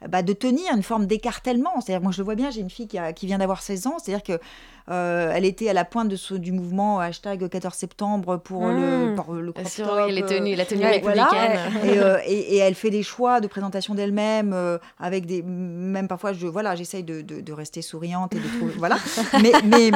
[0.09, 1.81] bah, de tenir une forme d'écartèlement.
[1.81, 3.87] C'est-à-dire, moi je le vois bien, j'ai une fille qui, a, qui vient d'avoir 16
[3.87, 4.41] ans, c'est-à-dire que
[4.91, 8.77] euh, elle était à la pointe de ce, du mouvement hashtag 14 septembre pour mmh.
[9.11, 11.27] le, pour le crop Sur top, oui, les euh, tenues, la tenue ouais, voilà.
[11.27, 11.91] républicaine.
[11.95, 16.09] et, euh, et- et elle fait des choix de présentation d'elle-même euh, avec des même
[16.09, 18.97] parfois je voilà j'essaye de, de- de rester souriante et de trouver voilà
[19.41, 19.91] mais, mais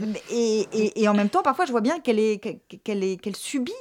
[0.00, 2.38] mais- et, et- en même temps parfois je vois bien qu'elle est
[2.84, 3.72] qu'elle est qu'elle subit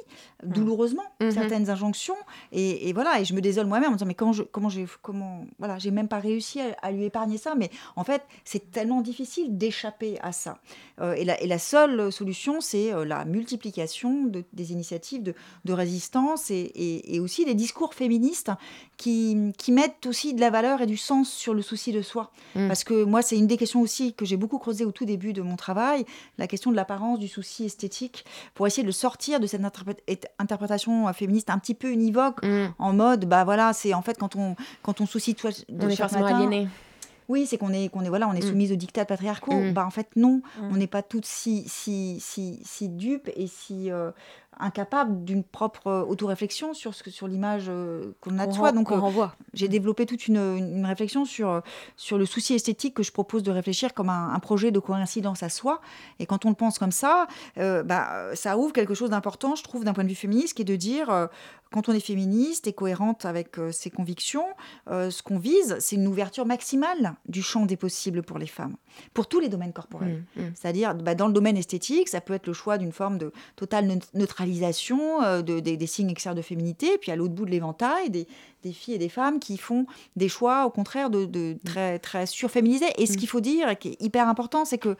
[0.43, 1.31] douloureusement Mhm.
[1.31, 2.15] certaines injonctions
[2.51, 4.69] et, et voilà et je me désole moi-même en me disant mais comment je comment
[4.69, 8.23] j'ai comment voilà j'ai même pas réussi à, à lui épargner ça mais en fait
[8.43, 10.59] c'est tellement difficile d'échapper à ça
[10.99, 15.33] Euh, et, la, et la seule solution c'est euh, la multiplication de- des initiatives de,
[15.65, 18.51] de résistance et, aussi des discours féministes
[18.97, 22.31] qui, qui mettent aussi de la valeur et du sens sur le souci de soi.
[22.55, 22.67] Mm.
[22.67, 25.33] Parce que moi, c'est une des questions aussi que j'ai beaucoup creusé au tout début
[25.33, 26.05] de mon travail,
[26.37, 30.19] la question de l'apparence, du souci esthétique, pour essayer de sortir de cette interprét- et-
[30.39, 32.67] interprétation féministe un petit peu univoque, Mm.
[32.79, 35.39] en mode, bah voilà, c'est en fait quand on, quand on soucie de,
[35.69, 36.67] de On chaque matin, aliéné.
[37.31, 38.49] Oui, c'est qu'on est, qu'on est, voilà, on est Mm.
[38.49, 39.53] soumise aux dictats patriarcaux.
[39.59, 39.73] Mm.
[39.73, 40.69] Bah, en fait, non, Mm.
[40.71, 44.11] on n'est pas toutes si, si, si, si dupes et si euh,
[44.59, 48.71] incapables d'une propre euh, autoréflexion sur, ce que- sur l'image euh, qu'on a de soi.
[48.71, 48.89] Donc,
[49.53, 51.61] j'ai développé toute une, réflexion sur,
[51.95, 55.41] sur le souci esthétique que je propose de réfléchir comme un, un projet de coïncidence
[55.41, 55.81] à soi.
[56.19, 59.83] Et quand on le pense comme ça, bah, ça ouvre quelque chose d'important, je trouve,
[59.85, 61.29] d'un point de vue féministe, qui est de dire,
[61.71, 64.45] quand on est féministe et cohérente avec euh, ses convictions,
[64.89, 68.75] euh, ce qu'on vise, c'est une ouverture maximale du champ des possibles pour les femmes,
[69.13, 70.23] pour tous les domaines corporels.
[70.35, 70.51] Mm, mm.
[70.55, 73.85] C'est-à-dire, bah, dans le domaine esthétique, ça peut être le choix d'une forme de totale
[73.87, 77.51] neut- neutralisation euh, de- des, des signes externes de féminité, puis à l'autre bout de
[77.51, 78.27] l'éventail, des,
[78.63, 82.25] des filles et des femmes qui font des choix, au contraire, de, de très, très
[82.25, 82.85] surféminisés.
[82.97, 84.95] Et ce qu'il faut dire, et qui est hyper important, c'est que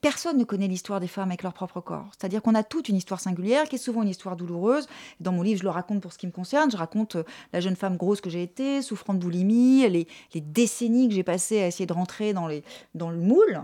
[0.00, 2.10] personne ne connaît l'histoire des femmes avec leur propre corps.
[2.18, 4.86] C'est-à-dire qu'on a toute une histoire singulière, qui est souvent une histoire douloureuse.
[5.20, 6.70] Dans mon livre, je le raconte pour ce qui me concerne.
[6.70, 11.08] Je raconte euh, la jeune femme grosse que j'ai été, souffrant de boulimie, les, décennies
[11.08, 12.48] que j'ai passées à essayer de rentrer dans,
[12.94, 13.62] dans le moule,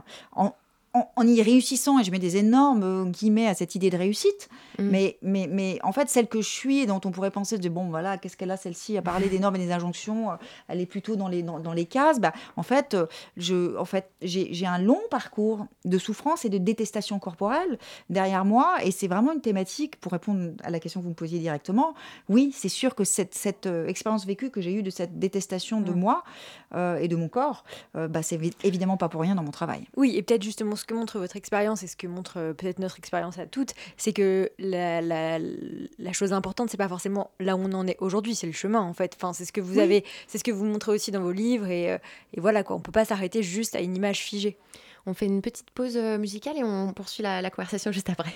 [0.94, 3.96] en, en y réussissant, et je mets des énormes euh, guillemets à cette idée de
[3.96, 4.88] réussite, Mm.
[4.90, 7.68] mais, mais, mais en fait, celle que je suis et dont on pourrait penser de
[7.68, 10.34] bon, voilà, qu'est-ce qu'elle a celle-ci à parler des normes et des injonctions, euh,
[10.66, 13.84] elle est plutôt dans les, dans, dans les cases, bah, en fait, euh, je, en
[13.84, 17.78] fait j'ai un long parcours de souffrance et de détestation corporelle
[18.10, 21.14] derrière moi, et c'est vraiment une thématique, pour répondre à la question que vous me
[21.14, 21.94] posiez directement,
[22.28, 25.80] oui, c'est sûr que cette, cette euh, expérience vécue que j'ai eue de cette détestation
[25.82, 25.98] de Mm.
[26.00, 26.24] moi
[26.74, 27.62] euh, et de mon corps,
[27.96, 29.86] euh, bah, c'est évi- évidemment pas pour rien dans mon travail.
[29.96, 32.78] Oui, et peut-être justement ce que montre votre expérience et ce que montre euh, peut-être
[32.78, 37.56] notre expérience à toutes, c'est que la, la, la chose importante, c'est pas forcément là
[37.56, 39.14] où on en est aujourd'hui, c'est le chemin en fait.
[39.16, 39.80] Enfin, c'est ce que vous Oui.
[39.80, 41.96] avez, c'est ce que vous montrez aussi dans vos livres et, euh,
[42.34, 42.76] et voilà quoi.
[42.76, 44.58] On peut pas s'arrêter juste à une image figée.
[45.06, 48.34] On fait une petite pause euh, musicale et on poursuit la, la conversation juste après.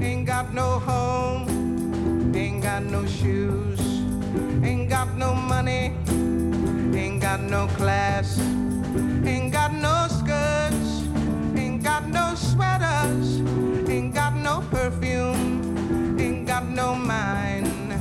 [0.00, 3.77] Ain't got no home, ain't got no shoes,
[7.30, 8.38] got no class,
[9.26, 11.02] ain't got no skirts,
[11.54, 13.40] ain't got no sweaters,
[13.86, 17.92] ain't got no perfume, ain't got no mind,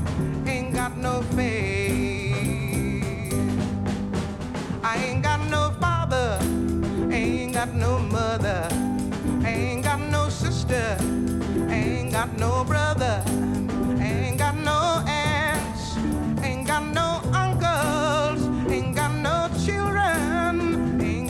[0.47, 2.33] ain't got no faith.
[4.81, 6.39] I ain't got no father,
[7.11, 8.69] ain't got no mother,
[9.45, 10.95] ain't got no sister,
[11.69, 13.21] ain't got no brother,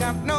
[0.08, 0.37] children, ain't got no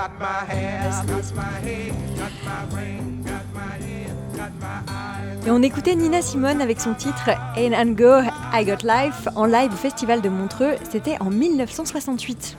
[0.00, 5.46] got my hair, got my head, got my brain, got my head, got my eyes.
[5.46, 9.44] Et on écoutait Nina Simone avec son titre In and Go, I Got Life en
[9.44, 10.76] live au Festival de Montreux.
[10.90, 12.56] C'était en 1968.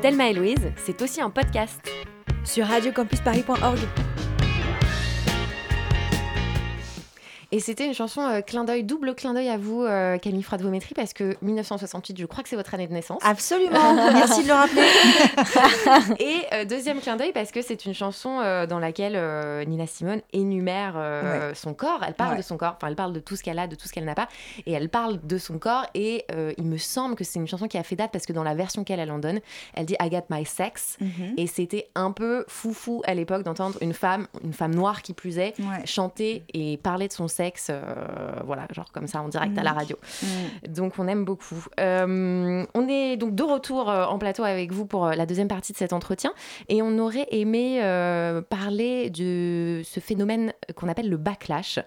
[0.00, 1.80] Thelma et Louise, c'est aussi un podcast.
[2.44, 4.07] Sur radiocampusparis.org.
[7.50, 10.92] Et c'était une chanson euh, clin d'œil, double clin d'œil à vous, euh, Camille Froide-Vométrie,
[10.94, 13.20] parce que 1968, je crois que c'est votre année de naissance.
[13.24, 14.82] Absolument, merci de le rappeler.
[16.20, 19.14] Et euh, deuxième clin d'œil, parce que c'est une chanson euh, dans laquelle
[19.66, 20.94] Nina Simone énumère
[21.54, 22.00] son corps.
[22.06, 22.36] Elle parle Ouais.
[22.36, 24.04] de son corps, enfin, elle parle de tout ce qu'elle a, de tout ce qu'elle
[24.04, 24.28] n'a pas.
[24.66, 25.86] Et elle parle de son corps.
[25.94, 26.26] Et
[26.58, 28.54] il me semble que c'est une chanson qui a fait date, parce que dans la
[28.54, 29.40] version qu'elle elle en donne,
[29.74, 30.98] elle dit I got my sex.
[31.00, 31.34] Mhm.
[31.38, 35.38] Et c'était un peu foufou à l'époque d'entendre une femme, une femme noire qui plus
[35.38, 35.86] est, Ouais.
[35.86, 37.37] chanter et parler de son sexe,
[37.70, 37.82] euh,
[38.44, 39.96] voilà, genre comme ça en direct à la radio.
[40.68, 41.64] Donc on aime beaucoup.
[41.80, 45.72] Euh, on est donc de retour euh, en plateau avec vous pour la deuxième partie
[45.72, 46.32] de cet entretien
[46.68, 47.80] et on aurait aimé
[48.50, 51.78] parler de ce phénomène qu'on appelle le backlash,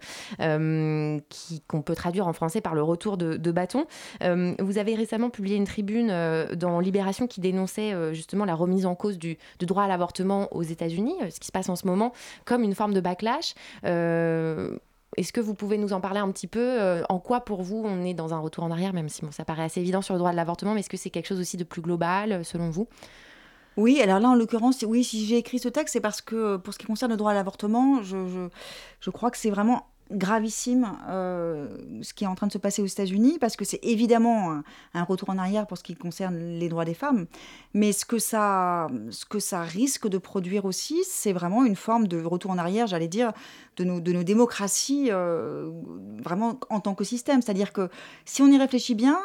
[1.30, 3.86] qui- qu'on peut traduire en français par le retour de, de bâton.
[4.22, 6.08] Vous avez récemment publié une tribune
[6.56, 10.64] dans Libération qui dénonçait justement la remise en cause du, du droit à l'avortement aux
[10.64, 12.14] États-Unis, ce qui se passe en ce moment,
[12.46, 13.54] comme une forme de backlash.
[13.86, 14.78] Euh,
[15.18, 17.82] est-ce que vous pouvez nous en parler un petit peu euh, En quoi, pour vous,
[17.86, 20.14] on est dans un retour en arrière, même si bon, ça paraît assez évident sur
[20.14, 22.44] le droit de l'avortement, mais est-ce que c'est quelque chose aussi de plus global, euh,
[22.44, 22.88] selon vous?
[23.78, 26.74] Oui, alors là, en l'occurrence, oui, si j'ai écrit ce texte, c'est parce que pour
[26.74, 31.68] ce qui concerne le droit à l'avortement, je crois que c'est vraiment gravissime euh,
[32.02, 34.62] ce qui est en train de se passer aux États-Unis, parce que c'est évidemment
[34.94, 37.26] un, retour en arrière pour ce qui concerne les droits des femmes,
[37.74, 42.08] mais ce que ça, ce que ça risque de produire aussi, c'est vraiment une forme
[42.08, 43.32] de retour en arrière, j'allais dire,
[43.78, 45.72] de nos, de nos démocraties, euh,
[46.24, 47.42] vraiment en tant que système.
[47.42, 47.90] C'est-à-dire que
[48.26, 49.20] si on y réfléchit bien,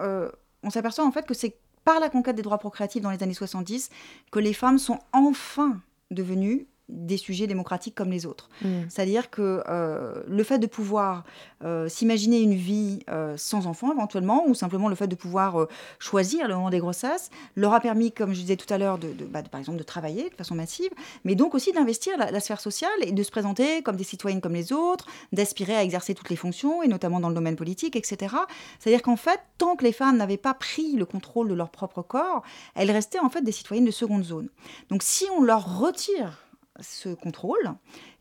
[0.00, 0.30] euh,
[0.62, 3.34] on s'aperçoit en fait que c'est par la conquête des droits procréatifs dans les années
[3.34, 3.90] 70
[4.30, 8.48] que les femmes sont enfin devenues des sujets démocratiques comme les autres.
[8.88, 11.24] C'est-à-dire que euh, le fait de pouvoir
[11.64, 15.66] euh, s'imaginer une vie euh, sans enfant éventuellement, ou simplement le fait de pouvoir
[15.98, 19.12] choisir le moment des grossesses, leur a permis, comme je disais tout à l'heure, de,
[19.12, 20.90] de- bah, de- par exemple de travailler de façon massive,
[21.24, 24.40] mais donc aussi d'investir la, la sphère sociale et de se présenter comme des citoyennes
[24.40, 27.96] comme les autres, d'aspirer à exercer toutes les fonctions, et notamment dans le domaine politique,
[27.96, 28.34] etc.
[28.78, 32.02] C'est-à-dire qu'en fait, tant que les femmes n'avaient pas pris le contrôle de leur propre
[32.02, 32.42] corps,
[32.74, 34.48] elles restaient en fait des citoyennes de seconde zone.
[34.90, 36.38] Donc si on leur retire
[36.82, 37.72] ce contrôle,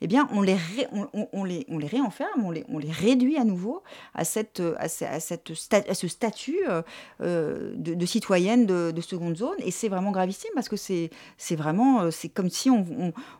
[0.01, 0.87] eh bien, on les, ré-
[1.33, 4.87] on, les, on les réenferme, on les, on les réduit à nouveau à, cette, à,
[4.89, 5.51] ce- à cette
[5.89, 6.81] à ce statut euh,
[7.21, 9.57] euh, de, de citoyenne de, de seconde zone.
[9.59, 11.09] Et c'est vraiment gravissime parce que c'est
[11.55, 12.85] vraiment, euh, c'est comme si on,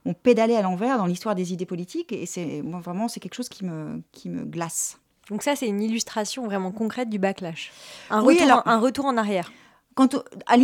[0.06, 2.12] on- pédalait à l'envers dans l'histoire des idées politiques.
[2.12, 5.00] Et c'est moi, vraiment, c'est quelque chose qui me, qui me glace.
[5.30, 7.72] Donc ça, c'est une illustration vraiment concrète du backlash.
[8.10, 9.52] Un, Oui, retour, alors- un retour en arrière.
[10.00, 10.56] Quant au- à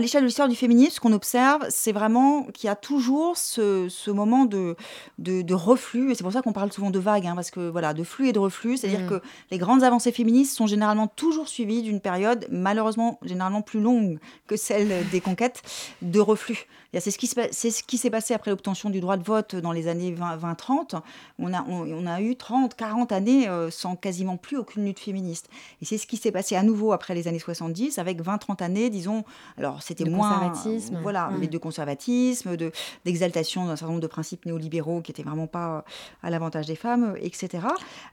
[0.00, 3.88] l'échelle de l'histoire du féminisme, ce qu'on observe, c'est vraiment qu'il y a toujours ce,
[3.88, 4.76] ce moment de,
[5.18, 7.70] de, de reflux, et c'est pour ça qu'on parle souvent de vagues, hein, parce que
[7.70, 9.08] voilà, de flux et de reflux, c'est-à-dire Mm.
[9.08, 14.18] que les grandes avancées féministes sont généralement toujours suivies d'une période, malheureusement, généralement plus longue
[14.46, 15.62] que celle des conquêtes,
[16.02, 16.66] de reflux.
[17.00, 20.14] C'est ce qui se s'est passé après l'obtention du droit de vote dans les années
[20.14, 21.00] 20-30.
[21.38, 24.98] On a, on, on a eu 30, 40 années euh, sans quasiment plus aucune lutte
[25.00, 25.48] féministe.
[25.80, 28.90] Et c'est ce qui s'est passé à nouveau après les années 70, avec 20-30 années,
[28.90, 29.24] disons,
[29.56, 30.50] alors c'était moins...
[30.50, 30.98] conservatisme.
[31.02, 31.38] Voilà, Mm.
[31.38, 32.72] mais de conservatisme, de-
[33.04, 35.80] d'exaltation d'un certain nombre de principes néolibéraux qui étaient vraiment pas euh,
[36.22, 37.66] à l'avantage des femmes, euh, etc.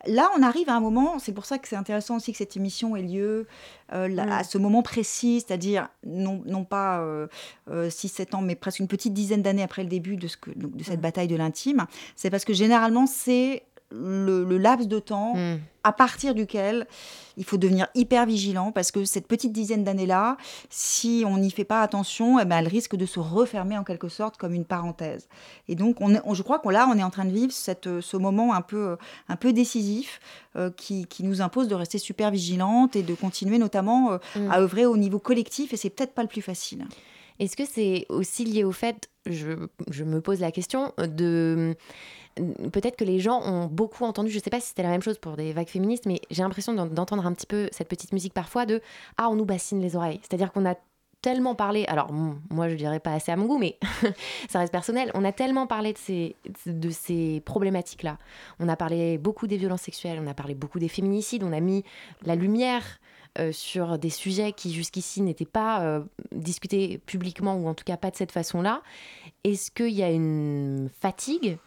[0.05, 2.55] Là, on arrive à un moment, c'est pour ça que c'est intéressant aussi que cette
[2.55, 3.45] émission ait lieu
[3.93, 4.31] euh, là, Mm.
[4.31, 7.03] à ce moment précis, c'est-à-dire non, non pas
[7.69, 10.75] 6-7 ans, mais presque une petite dizaine d'années après le début de, ce que, donc,
[10.75, 11.01] de cette Mm.
[11.01, 11.87] bataille de l'intime.
[12.15, 15.57] C'est parce que généralement, c'est le, le laps de temps Mm.
[15.83, 16.85] à partir duquel
[17.37, 20.37] il faut devenir hyper vigilant parce que cette petite dizaine d'années-là,
[20.69, 24.07] si on n'y fait pas attention, eh ben, elle risque de se refermer en quelque
[24.07, 25.27] sorte comme une parenthèse.
[25.67, 27.51] Et donc, on est- on- je crois qu'on là, on est en train de vivre
[27.51, 30.19] cette, euh, ce moment un peu, un peu décisif
[30.55, 34.51] euh, qui, qui nous impose de rester super vigilante et de continuer notamment euh, Mm.
[34.51, 35.73] à œuvrer au niveau collectif.
[35.73, 36.85] Et c'est peut-être pas le plus facile.
[37.39, 41.75] Est-ce que c'est aussi lié au fait, je, me pose la question, de
[42.71, 45.01] peut-être que les gens ont beaucoup entendu, je ne sais pas si c'était la même
[45.01, 48.13] chose pour des vagues féministes, mais j'ai l'impression d'en- d'entendre un petit peu cette petite
[48.13, 48.81] musique parfois de
[49.17, 50.75] ah on nous bassine les oreilles, c'est-à-dire qu'on a
[51.21, 53.77] tellement parlé, alors mm, moi je dirais pas assez à mon goût, mais
[54.49, 58.17] ça reste personnel, on a tellement parlé de ces, de ces problématiques-là.
[58.59, 61.59] On a parlé beaucoup des violences sexuelles, on a parlé beaucoup des féminicides, on a
[61.59, 61.83] mis
[62.23, 62.83] la lumière
[63.51, 65.99] sur des sujets qui jusqu'ici n'étaient pas euh,
[66.31, 68.81] discutés publiquement ou en tout cas pas de cette façon-là.
[69.43, 71.57] Est-ce qu'il y a une fatigue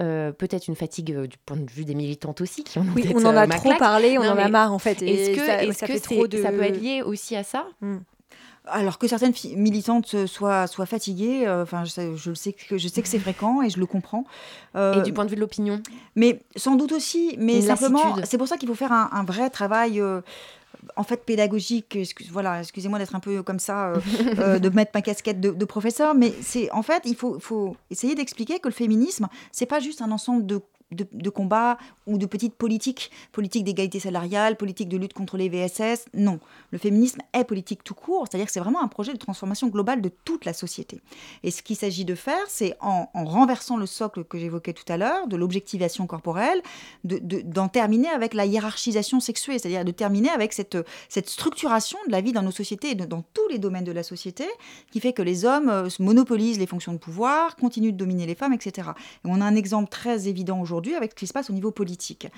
[0.00, 3.10] euh, peut-être une fatigue euh, du point de vue des militantes aussi qui ont Oui,
[3.14, 3.78] on en euh, a trop claque.
[3.78, 5.00] parlé, on Non, en a marre en fait.
[5.00, 6.42] Est-ce que, ça, est-ce ça que fait c'est- trop de...
[6.42, 7.66] ça peut être lié aussi à ça?
[8.68, 12.52] Alors que certaines militantes euh, soient, soient fatiguées, euh, enfin, je, sais- je le sais
[12.52, 14.24] que je sais que c'est fréquent et je le comprends.
[14.74, 15.80] Euh, Et du point de vue de l'opinion?
[16.16, 19.22] mais sans doute aussi, mais Une simplement, c'est pour ça qu'il faut faire un, un
[19.24, 20.00] vrai travail.
[20.96, 21.98] En fait, pédagogique,
[22.30, 24.00] voilà, excusez-moi d'être un peu comme ça, euh,
[24.38, 27.76] euh, de mettre ma casquette de, de professeur, mais c'est en fait, il faut, faut
[27.90, 30.60] essayer d'expliquer que le féminisme, c'est pas juste un ensemble de,
[30.92, 35.48] de, de combats ou de petites politiques, politique d'égalité salariale, politique de lutte contre les
[35.48, 36.06] VSS.
[36.14, 36.38] Non,
[36.70, 40.00] le féminisme est politique tout court, c'est-à-dire que c'est vraiment un projet de transformation globale
[40.00, 41.00] de toute la société.
[41.42, 44.84] Et ce qu'il s'agit de faire, c'est en, en renversant le socle que j'évoquais tout
[44.92, 46.62] à l'heure, de l'objectivation corporelle,
[47.04, 50.76] de- de- d'en terminer avec la hiérarchisation sexuée, c'est-à-dire de terminer avec cette,
[51.28, 54.44] structuration de la vie dans nos sociétés et dans tous les domaines de la société,
[54.92, 58.26] qui fait que les hommes euh, se monopolisent les fonctions de pouvoir, continuent de dominer
[58.26, 58.90] les femmes, etc.
[59.24, 61.70] Et on a un exemple très évident aujourd'hui avec ce qui se passe au niveau
[61.70, 62.28] politique.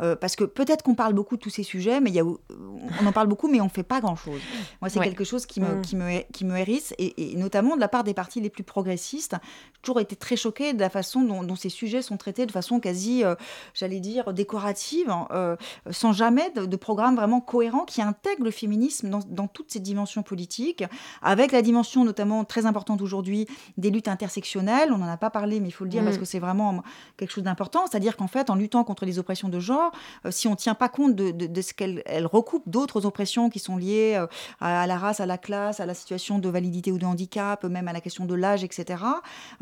[0.00, 2.24] Euh, parce que peut-être qu'on parle beaucoup de tous ces sujets, mais il y a,
[2.24, 4.40] on en parle beaucoup, mais on ne fait pas grand-chose.
[4.80, 5.06] Moi, c'est Ouais.
[5.06, 5.82] quelque chose qui me, Mm.
[5.82, 8.62] qui me, qui me hérisse, et, et notamment de la part des partis les plus
[8.64, 9.36] progressistes.
[9.74, 12.52] J'ai toujours été très choquée de la façon dont, dont ces sujets sont traités de
[12.52, 13.34] façon quasi, euh,
[13.74, 15.56] j'allais dire, décorative, hein, euh,
[15.90, 19.80] sans jamais de, de programme vraiment cohérent qui intègre le féminisme dans, dans toutes ses
[19.80, 20.84] dimensions politiques,
[21.22, 23.46] avec la dimension notamment très importante aujourd'hui
[23.76, 24.92] des luttes intersectionnelles.
[24.92, 26.04] On n'en a pas parlé, mais il faut le dire Mm.
[26.06, 26.82] parce que c'est vraiment
[27.16, 27.86] quelque chose d'important.
[27.88, 29.92] C'est-à-dire qu'en fait, en luttant contre les oppressions de genre,
[30.24, 33.58] euh, si on ne tient pas compte de, ce qu'elle elle recoupe d'autres oppressions qui
[33.58, 34.26] sont liées euh,
[34.60, 37.88] à, la race, à la classe, à la situation de validité ou de handicap, même
[37.88, 39.02] à la question de l'âge, etc.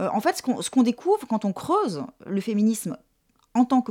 [0.00, 2.96] Euh, en fait, ce qu'on découvre quand on creuse le féminisme
[3.54, 3.90] en tant que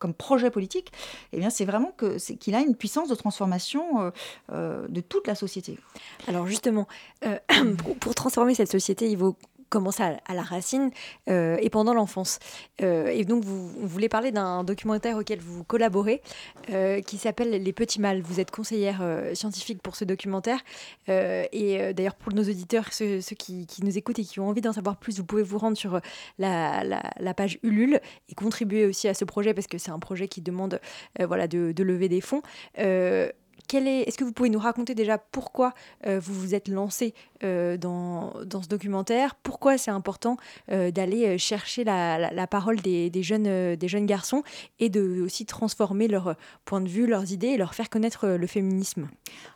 [0.00, 0.90] comme projet politique,
[1.32, 1.92] eh c'est vraiment
[2.40, 4.10] qu'il a une puissance de transformation
[4.48, 5.78] de toute la société.
[6.26, 6.88] Alors justement,
[7.78, 9.36] pour, pour transformer cette société, il faut
[9.70, 10.90] commencer à, la racine
[11.30, 12.38] euh, et pendant l'enfance.
[12.82, 16.20] Euh, et donc, vous, voulez parler d'un documentaire auquel vous collaborez
[16.70, 18.20] euh, qui s'appelle Les Petits Mâles.
[18.20, 19.02] Vous êtes conseillère
[19.34, 20.60] scientifique pour ce documentaire.
[21.08, 24.96] Et d'ailleurs, pour nos auditeurs, ceux, qui, nous écoutent et qui ont envie d'en savoir
[24.96, 26.00] plus, vous pouvez vous rendre sur
[26.38, 30.40] la, page Ulule et contribuer aussi à ce projet parce que c'est un projet qui
[30.40, 30.80] demande
[31.20, 32.42] voilà, de lever des fonds.
[33.70, 37.14] Quel est, est-ce que vous pouvez nous raconter déjà pourquoi euh, vous vous êtes lancé
[37.44, 39.36] euh, dans, dans ce documentaire?
[39.36, 40.36] Pourquoi c'est important
[40.72, 44.42] euh, d'aller chercher la, la- la parole des, des jeunes, des jeunes garçons
[44.80, 48.46] et de aussi transformer leur point de vue, leurs idées et leur faire connaître le
[48.48, 49.08] féminisme?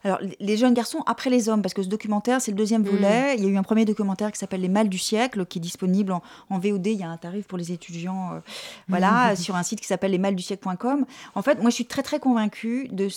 [0.05, 2.89] Alors, les- jeunes garçons après les hommes, parce que ce documentaire, c'est le deuxième Mm.
[2.89, 3.35] volet.
[3.37, 5.61] Il y a eu un premier documentaire qui s'appelle Les Mâles du siècle, qui est
[5.61, 6.87] disponible en, en VOD.
[6.87, 8.39] Il y a un tarif pour les étudiants, euh,
[8.89, 11.05] voilà, sur un site qui s'appelle lesmâlesdusiècle.com.
[11.35, 13.09] En fait, moi, je suis très, très convaincue de.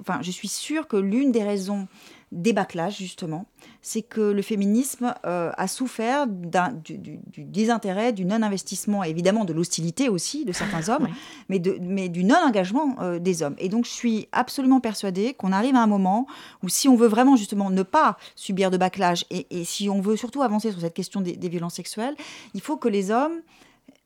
[0.00, 1.88] Enfin, je suis sûre que l'une des raisons
[2.32, 3.46] des bâclages, justement,
[3.82, 9.52] c'est que le féminisme euh, a souffert du, du- du désintérêt, du non-investissement, évidemment de
[9.52, 11.10] l'hostilité aussi de certains hommes, Ouais.
[11.48, 13.54] mais, de- mais du non-engagement euh, des hommes.
[13.58, 16.26] Et donc, je suis absolument persuadée qu'on arrive à un moment
[16.64, 20.00] où si on veut vraiment justement ne pas subir de bâclage, et, et si on
[20.00, 22.16] veut surtout avancer sur cette question des, des violences sexuelles,
[22.54, 23.40] il faut que les hommes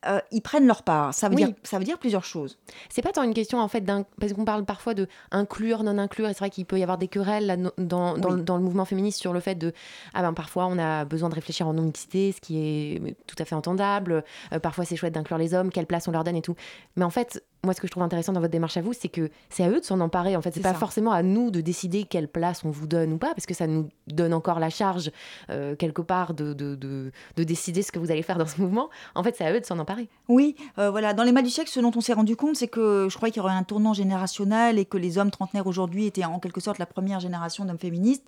[0.07, 1.13] euh, y prennent leur part.
[1.13, 1.45] Ça veut, Oui.
[1.45, 2.59] dire, ça veut dire plusieurs choses.
[2.89, 5.99] C'est pas tant une question en fait d'un parce qu'on parle parfois de inclure, non
[5.99, 6.29] inclure.
[6.29, 7.71] Et c'est vrai qu'il peut y avoir des querelles là, dans,
[8.17, 8.43] dans, Oui.
[8.43, 9.73] dans le mouvement féministe sur le fait de
[10.15, 13.37] ah ben parfois on a besoin de réfléchir en non mixité, ce qui est tout
[13.39, 14.25] à fait entendable.
[14.53, 16.57] Euh, parfois c'est chouette d'inclure les hommes, quelle place on leur donne et tout.
[16.97, 19.09] Mais en fait, moi ce que je trouve intéressant dans votre démarche à vous, c'est
[19.09, 20.37] que c'est à eux de s'en emparer.
[20.37, 20.79] En fait, c'est pas ça.
[20.79, 23.67] forcément à nous de décider quelle place on vous donne ou pas, parce que ça
[23.67, 25.11] nous donne encore la charge
[25.51, 28.61] euh, quelque part de, de, de, de décider ce que vous allez faire dans ce
[28.61, 28.89] mouvement.
[29.15, 30.09] En fait, c'est à eux de s'en emparer.
[30.29, 31.13] Oui, euh, voilà.
[31.13, 33.33] Dans les mal du siècle, ce dont on s'est rendu compte, c'est que je croyais
[33.33, 36.61] qu'il y aurait un tournant générationnel et que les hommes trentenaires aujourd'hui étaient en quelque
[36.61, 38.25] sorte la première génération d'hommes féministes.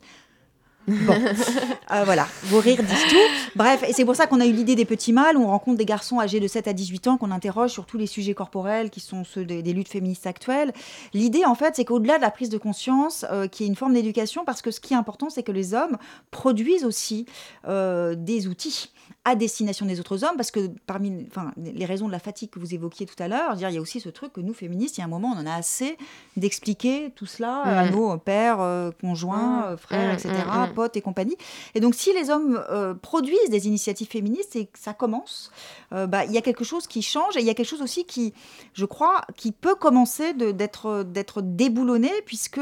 [0.88, 1.14] Bon,
[1.92, 3.52] Euh, voilà, vos rires disent tout.
[3.54, 5.76] Bref, et c'est pour ça qu'on a eu l'idée des petits mâles, où on rencontre
[5.76, 8.88] des garçons âgés de 7 à 18 ans qu'on interroge sur tous les sujets corporels
[8.88, 10.72] qui sont ceux des, des luttes féministes actuelles.
[11.12, 13.92] L'idée, en fait, c'est qu'au-delà de la prise de conscience, euh, qui est une forme
[13.92, 15.98] d'éducation, parce que ce qui est important, c'est que les hommes
[16.30, 17.26] produisent aussi
[17.68, 18.91] euh, des outils
[19.24, 22.58] à destination des autres hommes, parce que parmi enfin, les raisons de la fatigue que
[22.58, 25.00] vous évoquiez tout à l'heure, il y a aussi ce truc que nous, féministes, il
[25.00, 25.96] y a un moment, on en a assez
[26.36, 27.90] d'expliquer tout cela à Mhm.
[27.92, 30.32] nos pères, euh, conjoints, euh, frères, Mhm, etc.,
[30.68, 30.74] mhm.
[30.74, 31.36] potes et compagnie.
[31.76, 35.52] Et donc, si les hommes euh, produisent des initiatives féministes et que ça commence,
[35.92, 37.82] euh, bah, il y a quelque chose qui change et il y a quelque chose
[37.82, 38.34] aussi qui,
[38.74, 42.60] je crois, qui peut commencer d'être d'être déboulonné, puisque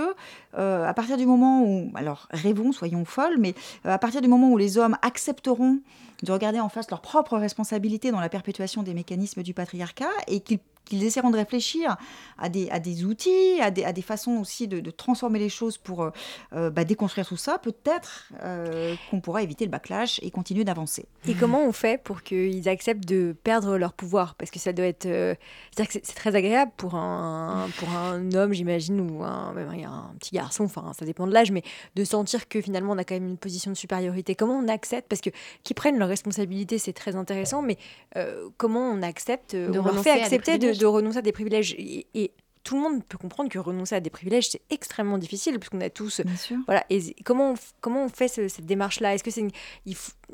[0.59, 3.55] euh, à partir du moment où, alors rêvons, soyons folles, mais
[3.87, 5.79] euh, à partir du moment où les hommes accepteront
[6.23, 10.41] de regarder en face leur propre responsabilité dans la perpétuation des mécanismes du patriarcat et
[10.41, 11.97] qu'ils qu'ils essaieront de réfléchir
[12.39, 15.49] à des, à des outils, à des, à des façons aussi de, de transformer les
[15.49, 16.11] choses pour euh,
[16.53, 21.07] euh, bah, déconstruire tout ça, peut-être euh, qu'on pourra éviter le backlash et continuer d'avancer.
[21.29, 24.35] Et comment on fait pour qu'ils acceptent de perdre leur pouvoir?
[24.35, 25.07] Parce que ça doit être.
[25.07, 25.35] euh,
[25.71, 29.89] C'est-à-dire que c'est- très agréable pour un, pour un homme, j'imagine, ou un, même un,
[29.91, 31.63] un petit garçon, enfin, ça dépend de l'âge, mais
[31.95, 34.35] de sentir que finalement on a quand même une position de supériorité.
[34.35, 35.09] Comment on accepte?
[35.09, 35.31] Parce que
[35.63, 37.77] qu'ils prennent leurs responsabilités, c'est très intéressant, mais
[38.17, 41.75] euh, comment on accepte De On leur fait accepter de, de renoncer à des privilèges.
[41.79, 45.59] Et, et tout le monde peut comprendre que renoncer à des privilèges, c'est extrêmement difficile,
[45.59, 46.59] parce qu'on a tous Bien sûr.
[46.67, 49.15] voilà, et comment on, comment on fait ce- cette démarche-là?
[49.15, 49.49] Est-ce que c'est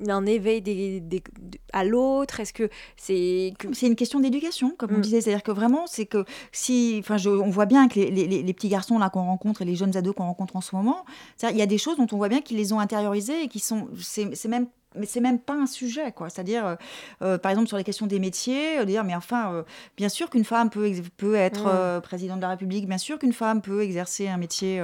[0.08, 2.40] un éveil des, des- de- à l'autre?
[2.40, 3.72] Est-ce que c'est que...
[3.72, 5.02] C'est une question d'éducation, comme on Mm.
[5.02, 5.20] disait.
[5.20, 6.96] C'est-à-dire que vraiment, c'est que si.
[6.98, 9.64] Enfin, on voit bien que les, les- les- les petits garçons là qu'on rencontre et
[9.64, 11.04] les jeunes ados qu'on rencontre en ce moment,
[11.48, 13.60] il y a des choses dont on voit bien qu'ils les ont intériorisées et qui
[13.60, 13.88] sont.
[14.00, 14.66] C'est même.
[14.98, 16.28] Mais c'est même pas un sujet, quoi.
[16.30, 16.74] C'est-à-dire, euh,
[17.22, 19.62] euh, par exemple, sur les questions des métiers, euh, dire, mais enfin, euh,
[19.96, 21.70] bien sûr qu'une femme peut, peut être Mm.
[21.72, 24.82] euh, présidente de la République, bien sûr qu'une femme peut exercer un métier.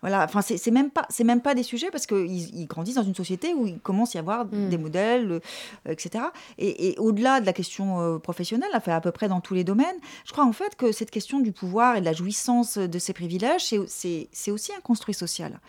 [0.00, 0.24] voilà.
[0.24, 3.14] Enfin, c'est même pas, c'est même pas des sujets parce qu'ils ils grandissent dans une
[3.14, 4.68] société où il commence à y avoir Mm.
[4.68, 5.40] des modèles,
[5.88, 6.24] etc.
[6.58, 9.96] Et, et au-delà de la question professionnelle, enfin, à peu près dans tous les domaines,
[10.24, 13.12] je crois en fait que cette question du pouvoir et de la jouissance de ces
[13.12, 15.60] privilèges, c'est- aussi un construit social.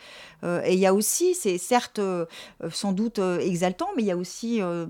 [0.65, 2.01] Et il y a aussi, c'est certes
[2.71, 3.19] sans doute
[3.73, 4.85] exaltant, mais il y a aussi euh,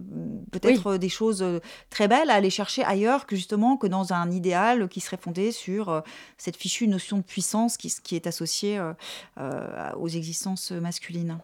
[0.51, 1.59] peut-être euh, des choses euh,
[1.89, 5.51] très belles à aller chercher ailleurs que justement que dans un idéal qui serait fondé
[5.51, 6.01] sur euh,
[6.37, 8.93] cette fichue notion de puissance qui, qui est associée euh,
[9.39, 11.37] euh, aux existences masculines.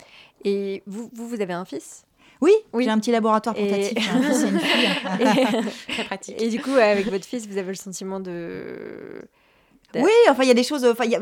[0.43, 2.03] Et vous, vous, vous avez un fils?
[2.41, 2.85] Oui, Oui.
[2.85, 4.89] j'ai un petit laboratoire portatif, un fils et une fille.
[5.19, 6.41] et, Très pratique.
[6.41, 9.21] et du coup, avec votre fils, vous avez le sentiment de...
[9.95, 10.85] Oui, enfin, il y a des choses.
[10.85, 11.19] Enfin, y a-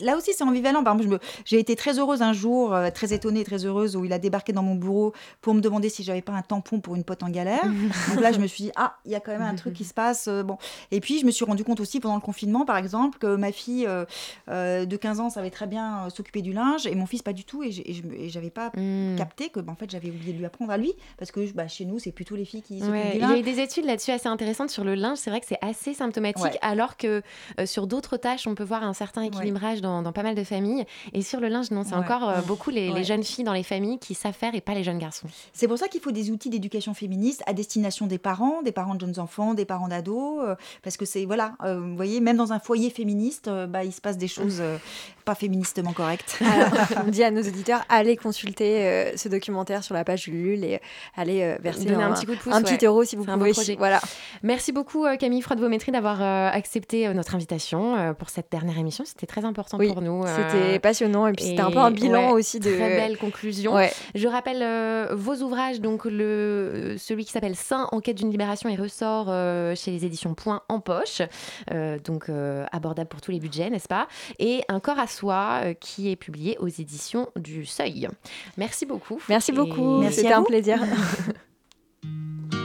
[0.00, 0.82] là aussi, c'est ambivalent.
[0.82, 4.12] Par exemple, j'ai été très heureuse un jour, euh, très étonnée, très heureuse, où il
[4.12, 7.04] a débarqué dans mon bureau pour me demander si j'avais pas un tampon pour une
[7.04, 7.62] pote en galère.
[8.14, 9.84] Donc là, je me suis dit, ah, il y a quand même un truc qui
[9.84, 10.26] se passe.
[10.28, 10.56] euh, bon.
[10.90, 13.52] Et puis, je me suis rendu compte aussi pendant le confinement, par exemple, que ma
[13.52, 13.86] fille
[14.48, 17.44] euh, de 15 ans savait très bien s'occuper du linge et mon fils pas du
[17.44, 17.62] tout.
[17.62, 17.70] Et
[18.28, 19.16] j'avais pas Mm.
[19.16, 21.68] capté que, bah, en fait, j'avais oublié de lui apprendre à lui parce que bah,
[21.68, 23.38] chez nous, c'est plutôt les filles qui s'occupent Ouais, du il y a linge.
[23.40, 25.18] eu des études là-dessus assez intéressantes sur le linge.
[25.18, 26.58] C'est vrai que c'est assez symptomatique, Ouais.
[26.62, 27.22] alors que
[27.64, 30.84] sur d'autres tâches, on peut voir un certain équilibrage dans, dans pas mal de familles.
[31.12, 31.98] Et sur le linge, non, c'est Ouais.
[31.98, 34.84] encore euh, beaucoup les, jeunes filles dans les familles qui savent faire et pas les
[34.84, 35.26] jeunes garçons.
[35.52, 38.94] C'est pour ça qu'il faut des outils d'éducation féministe à destination des parents, des parents
[38.94, 42.36] de jeunes enfants, des parents d'ados, euh, parce que c'est voilà, euh, vous voyez, même
[42.36, 44.76] dans un foyer féministe, euh, bah, il se passe des choses euh,
[45.24, 46.38] pas féministement correctes.
[46.52, 46.70] Alors,
[47.06, 50.64] on dit à nos auditeurs, allez consulter euh, ce documentaire sur la page du LUL
[50.64, 50.80] et
[51.16, 52.76] allez euh, verser un, un petit coup de pouce, un ouais.
[52.76, 53.76] petit euro si vous C'est un beau pouvez.
[53.76, 54.00] Voilà.
[54.42, 58.78] Merci beaucoup euh, Camille Froide-Vométrie d'avoir euh, accepté euh, notre invitation euh, pour cette dernière
[58.78, 59.04] émission.
[59.06, 60.24] C'était très important Oui, pour nous.
[60.24, 62.70] euh, C'était passionnant et puis c'était un peu un bilan ouais, aussi de.
[62.70, 63.74] Très belle conclusion.
[63.74, 63.92] Ouais.
[64.14, 68.76] Je rappelle euh, vos ouvrages, donc le, celui qui s'appelle Saint, Enquête d'une libération et
[68.76, 71.22] ressort euh, chez les éditions Point en poche,
[71.72, 74.08] euh, donc euh, abordable pour tous les budgets, n'est-ce pas?
[74.38, 78.08] Et Un corps à soi euh, qui est publié aux éditions du Seuil.
[78.56, 79.20] Merci beaucoup.
[79.28, 79.98] Merci beaucoup.
[80.00, 80.46] Merci C'était à un vous.
[80.46, 80.78] plaisir.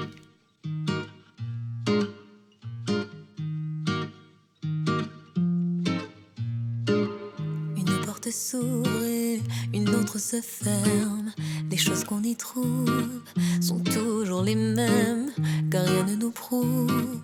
[9.74, 11.32] une autre se ferme.
[11.70, 13.22] Les choses qu'on y trouve
[13.62, 15.32] sont toujours les mêmes,
[15.70, 17.22] car rien ne nous prouve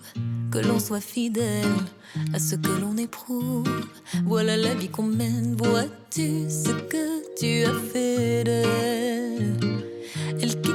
[0.50, 1.66] que l'on soit fidèle
[2.32, 3.68] à ce que l'on éprouve.
[4.24, 9.56] Voilà la vie qu'on mène, vois-tu ce que tu as fait d'elle?
[10.40, 10.70] Elle qui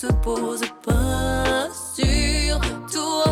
[0.00, 2.58] se pose pas sur
[2.90, 3.24] toi.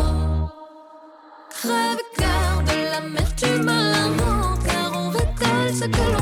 [1.49, 6.18] Crève cœur de l'amertume à l'amant, car on rétale ce que l'on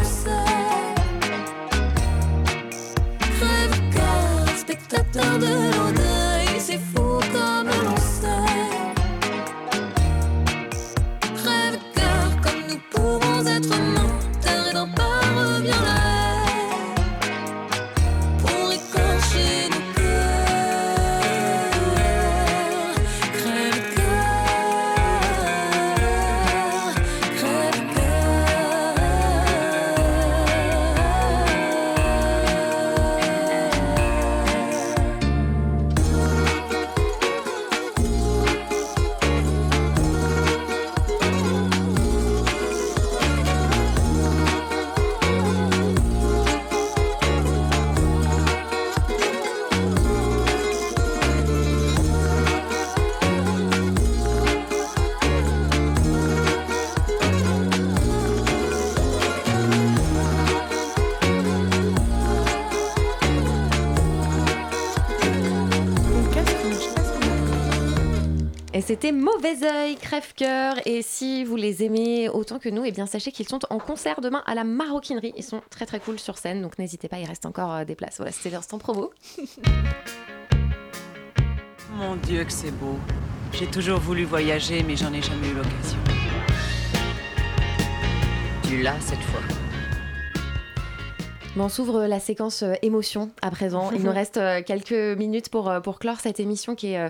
[68.99, 70.73] c'était Mauvais Oeil, Crève-Cœur.
[70.87, 74.21] Et si vous les aimez autant que nous, eh bien sachez qu'ils sont en concert
[74.21, 75.33] demain à la Maroquinerie.
[75.37, 77.93] Ils sont très très cool sur scène, donc n'hésitez pas, il reste encore euh, des
[77.93, 78.15] places.
[78.17, 79.11] Voilà, c'était l'instant promo.
[81.93, 82.97] Mon Dieu, que c'est beau.
[83.53, 85.99] J'ai toujours voulu voyager, mais j'en ai jamais eu l'occasion.
[88.67, 89.56] Tu l'as cette fois.
[91.57, 93.89] Bon, on s'ouvre la séquence euh, émotion à présent.
[93.91, 97.09] Il nous reste euh, quelques minutes pour, euh, pour clore cette émission qui est euh,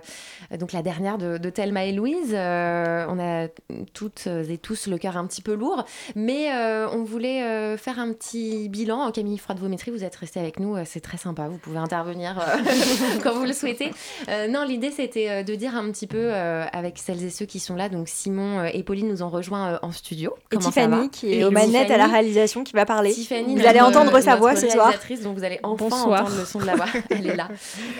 [0.58, 2.32] donc la dernière de, de Thelma et Louise.
[2.34, 3.50] Euh, on a
[3.94, 5.84] toutes et tous le cœur un petit peu lourd,
[6.16, 9.12] mais euh, on voulait euh, faire un petit bilan.
[9.12, 11.50] Camille Froide-Vométrie, vous êtes resté avec nous, c'est très sympa.
[11.50, 12.58] Vous pouvez intervenir euh,
[13.24, 13.92] quand vous le souhaitez.
[14.30, 17.60] Euh, non, l'idée c'était de dire un petit peu euh, avec celles et ceux qui
[17.60, 17.90] sont là.
[17.90, 20.34] Donc Simon et Pauline nous ont rejoints euh, en studio.
[20.54, 22.86] Et Comment ça va Tiffany qui est Et aux manettes à la réalisation qui va
[22.86, 23.12] parler.
[23.12, 24.86] Tiffany, Vous allez entendre sa voix ce soir.
[24.88, 26.22] réalisatrice, Donc vous allez enfin Bonsoir.
[26.24, 26.86] entendre le son de la voix.
[27.10, 27.48] Elle est là.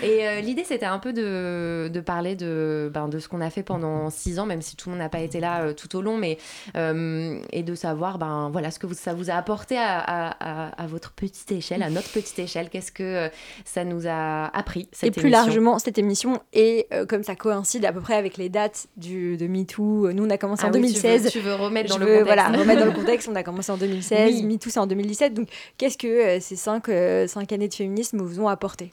[0.02, 3.50] Et euh, l'idée, c'était un peu de, de parler de, ben, de ce qu'on a
[3.50, 5.94] fait pendant six ans, même si tout le monde n'a pas été là euh, tout
[5.96, 6.38] au long, mais
[6.76, 10.68] euh, et de savoir, ben voilà, ce que vous- ça vous a apporté à, à-
[10.68, 12.68] à- à votre petite échelle, à notre petite échelle.
[12.70, 13.28] Qu'est-ce que
[13.64, 17.84] ça nous a appris cette et plus émission largement, cette émission, et comme ça coïncide
[17.84, 20.72] à peu près avec les dates du, de MeToo, nous on a commencé Ah en
[20.72, 21.32] oui, tu veux- 2016.
[21.32, 22.26] Tu veux, remettre dans Je le veux, contexte.
[22.42, 24.42] Voilà, remettre dans le contexte, on a commencé en 2016, Oui.
[24.44, 28.18] MeToo c'est en 2017, donc qu'est-ce que euh, ces cinq, euh, cinq années de féminisme
[28.20, 28.92] vous ont apporté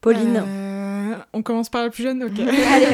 [0.00, 2.32] Pauline Euh, on commence par la plus jeune, ok.
[2.38, 2.86] Allez,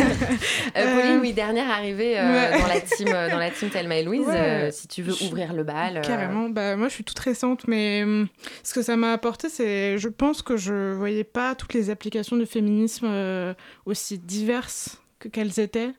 [0.77, 2.61] Euh, Pauline, oui, dernière arrivée euh, Ouais.
[2.61, 4.27] dans la team, dans la team Thelma et Louise.
[4.27, 4.35] Ouais.
[4.37, 5.99] euh, si tu veux Je- ouvrir le bal.
[5.99, 6.49] euh, Carrément.
[6.51, 8.29] Bah, moi, je suis toute récente, mais hum,
[8.63, 9.97] ce que ça m'a apporté, c'est.
[9.99, 13.55] Je pense que je voyais pas toutes les applications du féminisme euh,
[13.87, 15.91] aussi diverses que qu'elles étaient.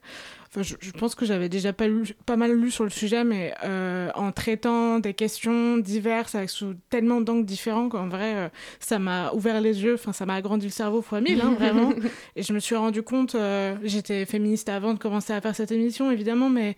[0.51, 3.23] Enfin, je, je pense que j'avais déjà pas, lu, pas mal lu sur le sujet,
[3.23, 8.49] mais euh, en traitant des questions diverses avec sous tellement d'angles différents qu'en vrai, euh,
[8.79, 11.93] ça m'a ouvert les yeux, enfin, ça m'a agrandi le cerveau fois mille, hein, vraiment.
[12.35, 15.71] Et je me suis rendu compte, euh, j'étais féministe avant de commencer à faire cette
[15.71, 16.75] émission, évidemment, mais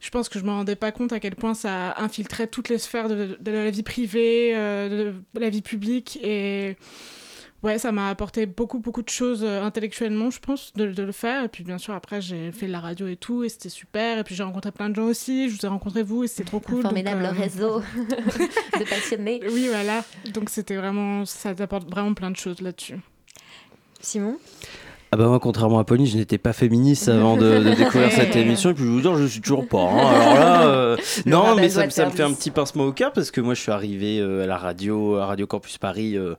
[0.00, 2.78] je pense que je me rendais pas compte à quel point ça infiltrait toutes les
[2.78, 6.20] sphères de, de la vie privée, euh, de la vie publique.
[6.22, 6.76] Et
[7.64, 11.12] ouais, ça m'a apporté beaucoup, beaucoup de choses euh, intellectuellement, je pense, de, de le
[11.12, 11.44] faire.
[11.44, 14.18] Et puis bien sûr, après, j'ai fait de la radio et tout, et c'était super.
[14.18, 15.48] Et puis j'ai rencontré plein de gens aussi.
[15.48, 16.80] Je vous ai rencontré vous, et c'était trop cool.
[16.80, 17.80] Un formidable donc, euh, réseau
[18.78, 19.40] de passionnés.
[19.50, 20.04] Oui, voilà.
[20.32, 23.00] Donc c'était vraiment, ça t'apporte vraiment plein de choses là-dessus.
[24.00, 24.38] Simon?
[25.14, 28.34] Ah bah moi, contrairement à Pauline, je n'étais pas féministe avant de, de découvrir cette
[28.34, 28.70] émission.
[28.70, 29.78] Et puis je vous dire, je suis toujours pas.
[29.82, 29.96] hein.
[29.96, 33.40] Alors là, euh, non, mais ça, me fait un petit pincement au cœur parce que
[33.40, 36.34] moi, je suis arrivé euh, à la radio, à Radio Campus Paris, euh,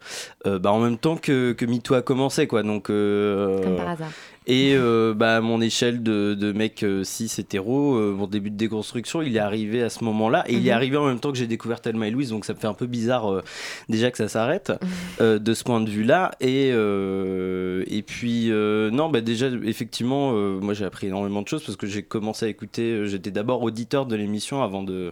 [0.59, 2.63] bah, en même temps que, que MeToo a commencé, quoi.
[2.63, 4.09] Donc, Comme par hasard.
[4.47, 8.49] Et euh, bah, à mon échelle de, de mec euh, cis hétéro, euh, mon début
[8.51, 10.43] de déconstruction, il est arrivé à ce moment-là.
[10.47, 10.75] Et il est Mhm.
[10.75, 12.73] arrivé en même temps que j'ai découvert Thelma et Louise, donc ça me fait un
[12.73, 13.43] peu bizarre euh,
[13.89, 14.71] déjà que ça s'arrête
[15.21, 16.31] euh, de ce point de vue-là.
[16.41, 21.47] Et, euh, et puis, euh, non, bah, déjà, effectivement, euh, moi j'ai appris énormément de
[21.47, 25.11] choses parce que j'ai commencé à écouter, euh, j'étais d'abord auditeur de l'émission avant de,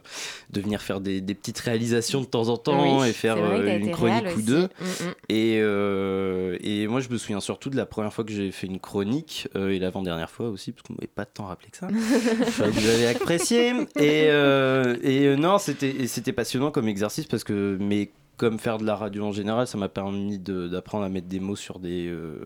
[0.52, 3.78] de venir faire des, des petites réalisations de temps en temps Oui, et faire vrai
[3.80, 4.64] une chronique ou deux.
[4.64, 5.14] Mm, mm.
[5.30, 8.68] Et, euh, et moi, je me souviens surtout de la première fois que j'ai fait
[8.68, 9.23] une chronique,
[9.56, 11.88] euh, et l'avant-dernière fois aussi, parce qu'on m'avait pas tant rappelé que ça.
[12.42, 13.70] Enfin, vous avez apprécié.
[13.98, 18.86] Et, euh, et euh, non, c'était passionnant comme exercice, parce que, mais comme faire de
[18.86, 22.44] la radio en général, ça m'a permis d'apprendre à mettre des mots sur des, euh,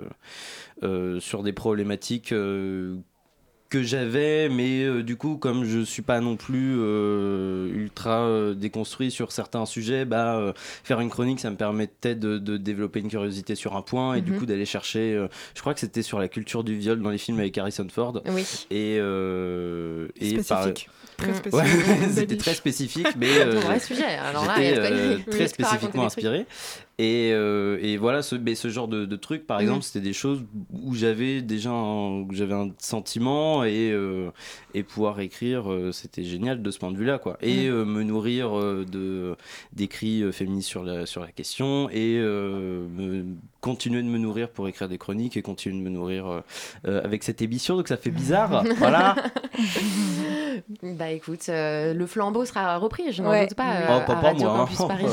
[0.84, 2.32] euh, sur des problématiques.
[2.34, 2.98] euh,
[3.70, 8.54] que j'avais, mais euh, du coup, comme je suis pas non plus euh, ultra euh,
[8.54, 10.54] déconstruit sur certains sujets, bah,
[10.84, 14.22] faire une chronique, ça me permettait de, de développer une curiosité sur un point et
[14.22, 14.40] du Mhm.
[14.40, 15.28] coup d'aller chercher.
[15.56, 18.22] je crois que c'était sur la culture du viol dans les films avec Harrison Ford.
[18.28, 18.46] Oui.
[18.72, 20.68] Et, et par-.
[21.18, 21.36] Très Mm.
[21.36, 21.88] spécifique.
[21.88, 24.04] Ouais, c'était très spécifique, mais euh, Un vrai sujet.
[24.06, 26.46] Alors là, euh, très spécifiquement inspiré.
[27.00, 29.64] Et, euh, et voilà, ce, mais ce genre de, de trucs, par Mhm.
[29.64, 34.30] exemple, c'était des choses où j'avais déjà un, où j'avais un sentiment et, euh,
[34.74, 37.18] et pouvoir écrire, euh, c'était génial de ce point de vue-là.
[37.20, 37.38] quoi.
[37.42, 39.36] Et euh, me nourrir de,
[39.74, 43.26] d'écrits féministes sur la, sur la question et euh, me-
[43.62, 46.42] continuer de me nourrir pour écrire des chroniques et continuer de me nourrir euh,
[46.88, 47.76] euh, avec cette émission.
[47.76, 48.64] Donc ça fait bizarre.
[48.78, 49.16] voilà.
[50.84, 53.46] Bah écoute, euh, le flambeau sera repris, je n'en Ouais.
[53.48, 53.74] doute pas.
[53.90, 54.86] Oh, euh, pas à Radio moi, hein.
[54.88, 55.06] Paris.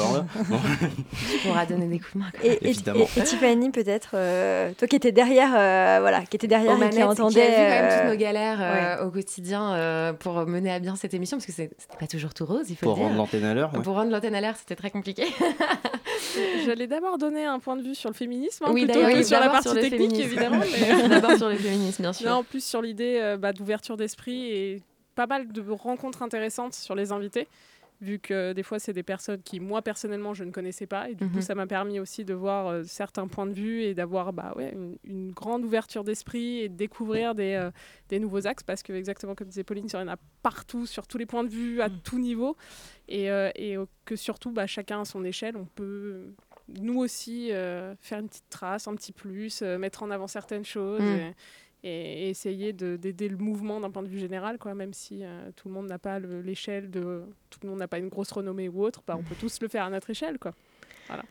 [1.42, 2.30] Tu pourras donner des coups de main.
[2.30, 2.40] quoi.
[2.50, 3.04] Et, et- Évidemment.
[3.16, 6.82] et- et Tiffany, peut-être, euh, toi qui étais derrière, euh, voilà, qui étais derrière Aux
[6.82, 7.34] et qui entendait.
[7.34, 10.78] qui a vu quand même toutes nos galères euh, au quotidien euh, pour mener à
[10.80, 13.04] bien cette émission, parce que c'était pas toujours tout rose, il faut Pour le dire.
[13.08, 13.72] rendre l'antenne à l'heure.
[13.74, 13.82] ouais.
[13.82, 15.24] Pour rendre l'antenne à l'air, c'était très compliqué.
[16.66, 18.33] J'allais d'abord donner un point de vue sur le féminisme,
[18.66, 20.22] hein, oui, plutôt que oui, sur la partie sur technique, féminisme.
[20.22, 20.60] évidemment.
[20.72, 22.28] mais- d'abord sur le féminisme, bien sûr.
[22.28, 24.82] Non, en plus sur l'idée euh, bah, d'ouverture d'esprit et
[25.14, 27.46] pas mal de rencontres intéressantes sur les invités,
[28.00, 31.14] vu que des fois c'est des personnes qui moi personnellement je ne connaissais pas et
[31.14, 31.30] du Mhm.
[31.30, 34.52] coup ça m'a permis aussi de voir euh, certains points de vue et d'avoir bah,
[34.56, 37.70] ouais, une, une grande ouverture d'esprit et de découvrir des, euh,
[38.08, 41.06] des nouveaux axes parce que exactement comme disait Pauline, il y en a partout, sur
[41.06, 42.56] tous les points de vue, à tout niveau
[43.08, 46.24] et, euh, et euh, que surtout bah, chacun à son échelle, on peut
[46.68, 50.64] nous aussi euh, faire une petite trace, un petit plus, euh, mettre en avant certaines
[50.64, 51.00] choses.
[51.02, 51.04] Mm.
[51.04, 51.34] et-
[51.86, 55.50] et, essayer de- d'aider le mouvement d'un point de vue général, quoi, même si euh,
[55.54, 57.22] tout le monde n'a pas le- l'échelle de.
[57.50, 59.68] Tout le monde n'a pas une grosse renommée ou autre, bah, on peut tous le
[59.68, 60.38] faire à notre échelle.
[60.38, 60.54] Quoi.
[61.08, 61.24] Voilà.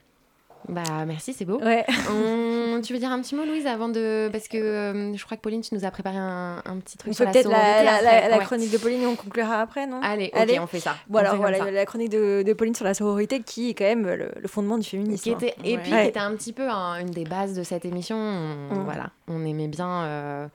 [0.69, 1.59] Bah merci, c'est beau.
[1.61, 1.85] Ouais.
[2.09, 4.29] On- Tu veux dire un petit mot, Louise, avant de.
[4.31, 7.13] Parce que euh, je crois que Pauline, tu nous as préparé un, un petit truc
[7.19, 8.29] On la peut-être la, la- la- après.
[8.29, 8.43] la Ouais.
[8.45, 9.99] chronique de Pauline et on conclura après, non?
[10.01, 10.59] Allez, ok, Allez.
[10.59, 10.95] on fait ça.
[11.07, 11.71] Bon, On alors voilà, ça.
[11.71, 14.77] la chronique de, de Pauline sur la sororité qui est quand même le, le fondement
[14.77, 15.21] du féminisme.
[15.23, 15.79] qui était, et hein.
[15.83, 16.03] puis Ouais.
[16.03, 18.15] qui était un petit peu un- une des bases de cette émission.
[18.17, 18.83] On.
[18.83, 20.47] Voilà, on aimait bien euh,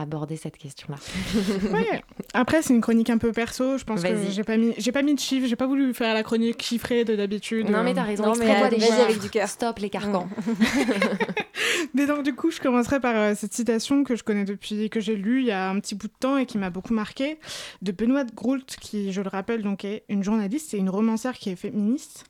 [0.00, 0.96] aborder cette question-là.
[1.72, 2.02] Ouais.
[2.34, 3.78] Après, c'est une chronique un peu perso.
[3.78, 5.46] Je pense que j'ai pas mis, j'ai pas mis de chiffres.
[5.46, 7.68] J'ai pas voulu faire la chronique chiffrée de d'habitude.
[7.68, 8.24] Non, mais Euh, t'as raison.
[8.26, 9.00] Non, mais vas-y chiffres.
[9.04, 9.48] avec du cœur.
[9.48, 10.28] Stop les carcans.
[11.94, 15.00] Mais donc du coup, je commencerai par euh, cette citation que je connais depuis que
[15.00, 17.38] j'ai lue il y a un petit bout de temps et qui m'a beaucoup marqué
[17.82, 21.50] de Benoît Groult, qui, je le rappelle, donc est une journaliste et une romancière qui
[21.50, 22.24] est féministe.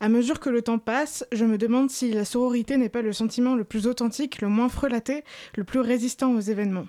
[0.00, 3.12] À mesure que le temps passe, je me demande si la sororité n'est pas le
[3.12, 5.22] sentiment le plus authentique, le moins frelaté,
[5.56, 6.86] le plus résistant aux événements.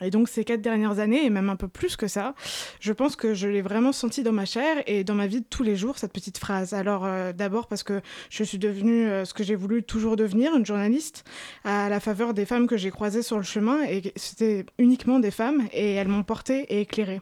[0.00, 2.34] Et donc ces quatre dernières années, et même un peu plus que ça,
[2.80, 5.46] je pense que je l'ai vraiment senti dans ma chair et dans ma vie de
[5.48, 6.74] tous les jours, cette petite phrase.
[6.74, 10.54] Alors euh, d'abord parce que je suis devenue euh, ce que j'ai voulu toujours devenir,
[10.56, 11.24] une journaliste,
[11.64, 15.30] à la faveur des femmes que j'ai croisées sur le chemin, et c'était uniquement des
[15.30, 17.20] femmes, et elles m'ont portée et éclairée.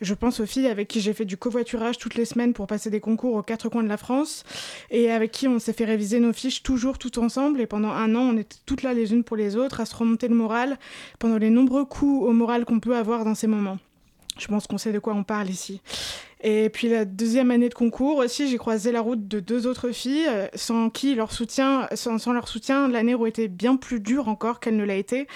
[0.00, 2.90] Je pense aux filles avec qui j'ai fait du covoiturage toutes les semaines pour passer
[2.90, 4.44] des concours aux quatre coins de la France,
[4.90, 8.14] et avec qui on s'est fait réviser nos fiches toujours tout ensemble, et pendant un
[8.14, 10.78] an, on était toutes là les unes pour les autres, à se remonter le moral,
[11.18, 13.78] pendant les nombreux coups au moral qu'on peut avoir dans ces moments.
[14.38, 15.80] Je pense qu'on sait de quoi on parle ici.
[16.42, 19.90] Et puis la deuxième année de concours aussi, j'ai croisé la route de deux autres
[19.90, 24.28] filles, euh, sans qui leur soutien, sans, leur soutien, l'année aurait été bien plus dure
[24.28, 25.26] encore qu'elle ne l'a été.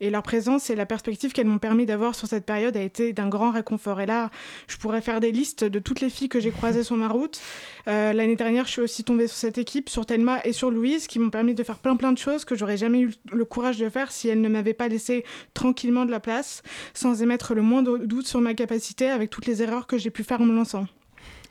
[0.00, 3.14] Et leur présence et la perspective qu'elles m'ont permis d'avoir sur cette période a été
[3.14, 4.02] d'un grand réconfort.
[4.02, 4.30] Et là,
[4.68, 7.40] je pourrais faire des listes de toutes les filles que j'ai croisées sur ma route.
[7.88, 11.06] Euh, l'année dernière, je suis aussi tombée sur cette équipe, sur Thelma et sur Louise,
[11.06, 13.78] qui m'ont permis de faire plein plein de choses que j'aurais jamais eu le courage
[13.78, 17.62] de faire si elles ne m'avaient pas laissé tranquillement de la place, sans émettre le
[17.62, 20.56] moindre doute sur ma capacité avec toutes les erreurs que j'ai pu faire en me
[20.58, 20.86] lançant.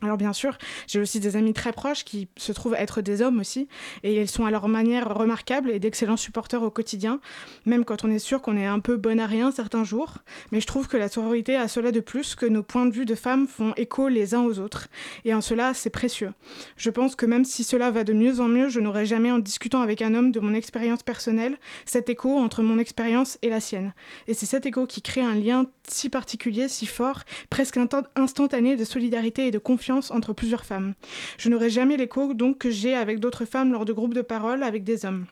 [0.01, 3.39] Alors bien sûr, j'ai aussi des amis très proches qui se trouvent être des hommes
[3.39, 3.67] aussi,
[4.03, 7.19] et ils sont à leur manière remarquables et d'excellents supporters au quotidien,
[7.65, 10.19] même quand on est sûr qu'on est un peu bon à rien certains jours.
[10.51, 13.05] Mais je trouve que la sororité a cela de plus que nos points de vue
[13.05, 14.87] de femmes font écho les uns aux autres,
[15.25, 16.31] et en cela c'est précieux.
[16.77, 19.39] Je pense que même si cela va de mieux en mieux, je n'aurai jamais en
[19.39, 23.59] discutant avec un homme de mon expérience personnelle cet écho entre mon expérience et la
[23.59, 23.93] sienne.
[24.27, 27.79] Et c'est cet écho qui crée un lien si particulier, si fort, presque
[28.15, 30.93] instantané de solidarité et de confiance entre plusieurs femmes.
[31.37, 34.63] Je n'aurai jamais l'écho donc que j'ai avec d'autres femmes lors de groupes de parole
[34.63, 35.25] avec des hommes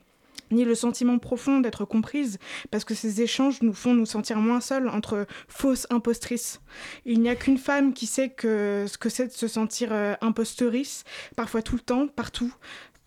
[0.50, 2.38] ni le sentiment profond d'être comprise,
[2.70, 6.60] parce que ces échanges nous font nous sentir moins seuls entre fausses impostrices.
[7.04, 10.14] Il n'y a qu'une femme qui sait que ce que c'est de se sentir euh,
[10.20, 11.04] imposteurice,
[11.36, 12.52] parfois tout le temps, partout,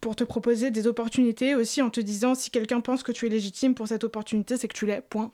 [0.02, 3.30] pour te proposer des opportunités aussi en te disant si quelqu'un pense que tu es
[3.30, 5.32] légitime pour cette opportunité, c'est que tu l'es, point.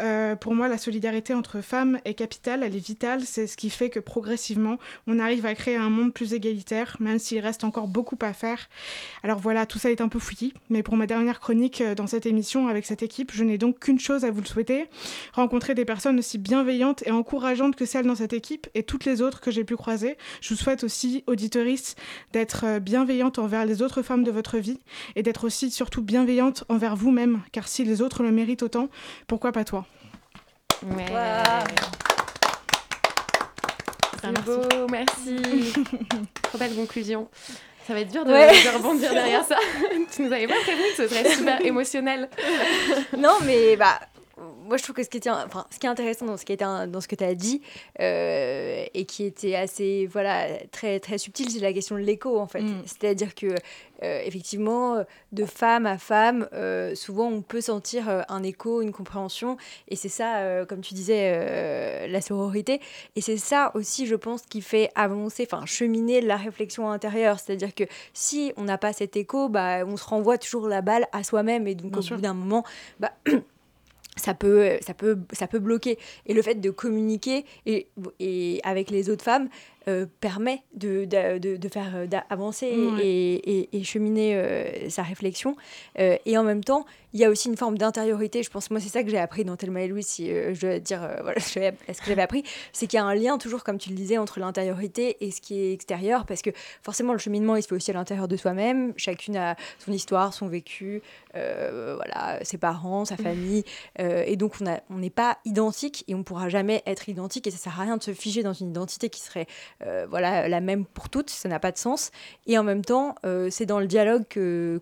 [0.00, 3.22] Euh, pour moi, la solidarité entre femmes est capitale, elle est vitale.
[3.24, 7.18] C'est ce qui fait que progressivement, on arrive à créer un monde plus égalitaire, même
[7.18, 8.68] s'il reste encore beaucoup à faire.
[9.22, 12.06] Alors voilà, tout ça est un peu fouillis, mais pour ma dernière chronique euh, dans
[12.06, 14.88] cette émission avec cette équipe, je n'ai donc qu'une chose à vous le souhaiter
[15.32, 19.22] rencontrer des personnes aussi bienveillantes et encourageantes que celles dans cette équipe et toutes les
[19.22, 20.16] autres que j'ai pu croiser.
[20.40, 22.00] Je vous souhaite aussi, auditoristes,
[22.32, 24.78] d'être euh, bienveillante envers les autres femmes de votre vie
[25.16, 28.88] et d'être aussi surtout bienveillante envers vous-même, car si les autres le méritent autant,
[29.26, 29.83] pourquoi pas toi?
[30.84, 31.06] Ouais.
[34.20, 34.42] C'est merci.
[34.46, 35.72] beau, merci.
[36.42, 37.28] Trop belle conclusion.
[37.86, 38.48] Ça va être dur de, Ouais.
[38.48, 39.56] de rebondir derrière ça.
[40.14, 42.28] tu nous avais pas prévenu que ce serait super émotionnel.
[43.16, 44.00] non, mais bah,
[44.66, 46.52] moi je trouve que ce qui était, enfin, ce qui est intéressant dans ce qui
[46.52, 47.62] était dans ce que tu as dit
[48.00, 52.46] euh, et qui était assez, voilà, très très subtil, c'est la question de l'écho en
[52.46, 52.62] fait.
[52.62, 52.82] Mm.
[52.86, 53.54] C'est-à-dire que
[54.02, 59.56] euh, effectivement, de femme à femme, euh, souvent on peut sentir un écho, une compréhension,
[59.88, 62.80] et c'est ça, comme tu disais, la sororité.
[63.16, 67.38] Et c'est ça aussi, je pense, qui fait avancer, enfin cheminer la réflexion intérieure.
[67.38, 71.06] C'est-à-dire que si on n'a pas cet écho, bah, on se renvoie toujours la balle
[71.12, 72.16] à soi-même, et donc Bien au sûr.
[72.16, 72.64] bout d'un moment,
[72.98, 73.12] bah,
[74.16, 75.98] ça peut, ça, peut, ça peut bloquer.
[76.26, 77.88] Et le fait de communiquer et,
[78.20, 79.48] et avec les autres femmes
[79.88, 83.04] euh, permet de, de, de, de faire euh, avancer Ouais.
[83.06, 85.56] et, et, et cheminer euh, sa réflexion.
[85.98, 88.42] Euh, et en même temps, il y a aussi une forme d'intériorité.
[88.42, 90.78] Je pense, moi, c'est ça que j'ai appris dans Thelma et Louise, si je dois
[90.80, 93.90] dire voilà, ce que j'avais appris, c'est qu'il y a un lien, toujours comme tu
[93.90, 96.50] le disais, entre l'intériorité et ce qui est extérieur, parce que
[96.82, 98.92] forcément, le cheminement, il se fait aussi à l'intérieur de soi-même.
[98.96, 101.02] Chacune a son histoire, son vécu,
[101.34, 103.64] voilà, ses parents, sa famille.
[104.00, 107.46] Euh, et donc, on a- on n'est pas identique et on pourra jamais être identique.
[107.46, 109.46] Et ça sert à rien de se figer dans une identité qui serait
[109.82, 111.30] euh, voilà, la même pour toutes.
[111.30, 112.10] Ça n'a pas de sens.
[112.46, 114.24] Et en même temps, euh, c'est dans le dialogue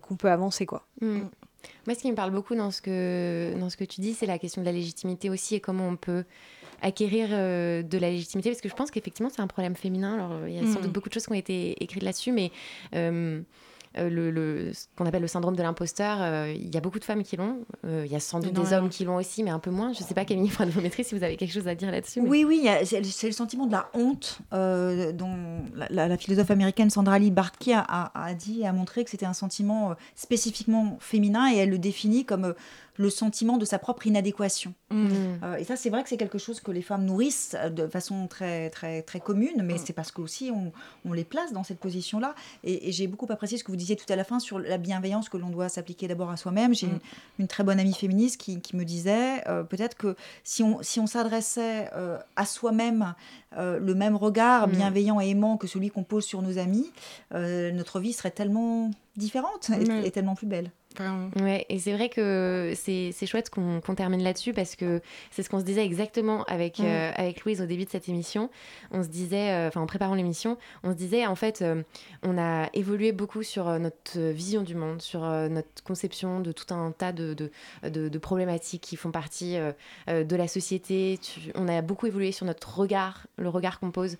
[0.01, 0.85] qu'on peut avancer, quoi.
[1.01, 1.19] Mm.
[1.87, 4.25] Moi, ce qui me parle beaucoup dans ce que, dans ce que tu dis, c'est
[4.25, 6.23] la question de la légitimité aussi et comment on peut
[6.81, 8.49] acquérir euh, de la légitimité.
[8.49, 10.15] Parce que je pense qu'effectivement, c'est un problème féminin.
[10.15, 10.83] Alors, il y a sans Mm.
[10.83, 12.51] doute beaucoup de choses qui ont été écrites là-dessus, mais
[12.95, 13.41] euh,
[13.95, 17.03] le, le- ce qu'on appelle le syndrome de l'imposteur, euh, il y a beaucoup de
[17.03, 17.59] femmes qui l'ont.
[17.85, 19.93] Euh, Il y a sans doute des hommes qui l'ont aussi, mais un peu moins.
[19.93, 22.21] Je ne sais pas, Camille Froide-Vométrie, si vous avez quelque chose à dire là-dessus.
[22.21, 25.35] mais- Oui, oui, c'est le sentiment de la honte euh, dont
[25.75, 29.03] la, la- la philosophe américaine Sandra Lee Bartke a, a- a dit et a montré
[29.03, 32.53] que c'était un sentiment euh, spécifiquement féminin et elle le définit comme euh,
[32.95, 34.73] le sentiment de sa propre inadéquation.
[34.91, 35.07] Mm.
[35.43, 37.87] Euh, et ça, c'est vrai que c'est quelque chose que les femmes nourrissent euh, de
[37.87, 39.81] façon très, très, très commune, mais Mm.
[39.85, 40.71] c'est parce qu'aussi on,
[41.05, 42.35] on les place dans cette position-là.
[42.63, 44.77] Et, et j'ai beaucoup apprécié ce que vous disiez tout à la fin sur la
[44.77, 46.73] bienveillance que l'on doit s'appliquer d'abord à soi-même.
[46.75, 46.91] J'ai Mm.
[46.91, 46.99] une,
[47.39, 50.99] une très bonne amie féministe qui, qui me disait euh, peut-être que si on, si
[50.99, 53.15] on s'adressait euh, à soi-même
[53.57, 54.71] euh, le même regard Mm.
[54.71, 56.91] bienveillant et aimant que celui qu'on pose sur nos amis,
[57.33, 59.69] euh, notre vie serait tellement différente
[60.03, 60.71] et tellement plus belle.
[60.97, 61.29] Vraiment.
[61.41, 65.49] Ouais, et c'est vrai que c'est chouette qu'on qu'on termine là-dessus parce que c'est ce
[65.49, 68.49] qu'on se disait exactement avec, euh, avec Louise au début de cette émission.
[68.91, 71.81] On se disait, euh, enfin en préparant l'émission, on se disait en fait, euh,
[72.23, 76.91] on a évolué beaucoup sur notre vision du monde, sur notre conception de tout un
[76.91, 77.51] tas de, de,
[77.89, 79.57] de- de problématiques qui font partie
[80.07, 81.19] de la société.
[81.21, 84.17] Tu- on a beaucoup évolué sur notre regard, le regard qu'on pose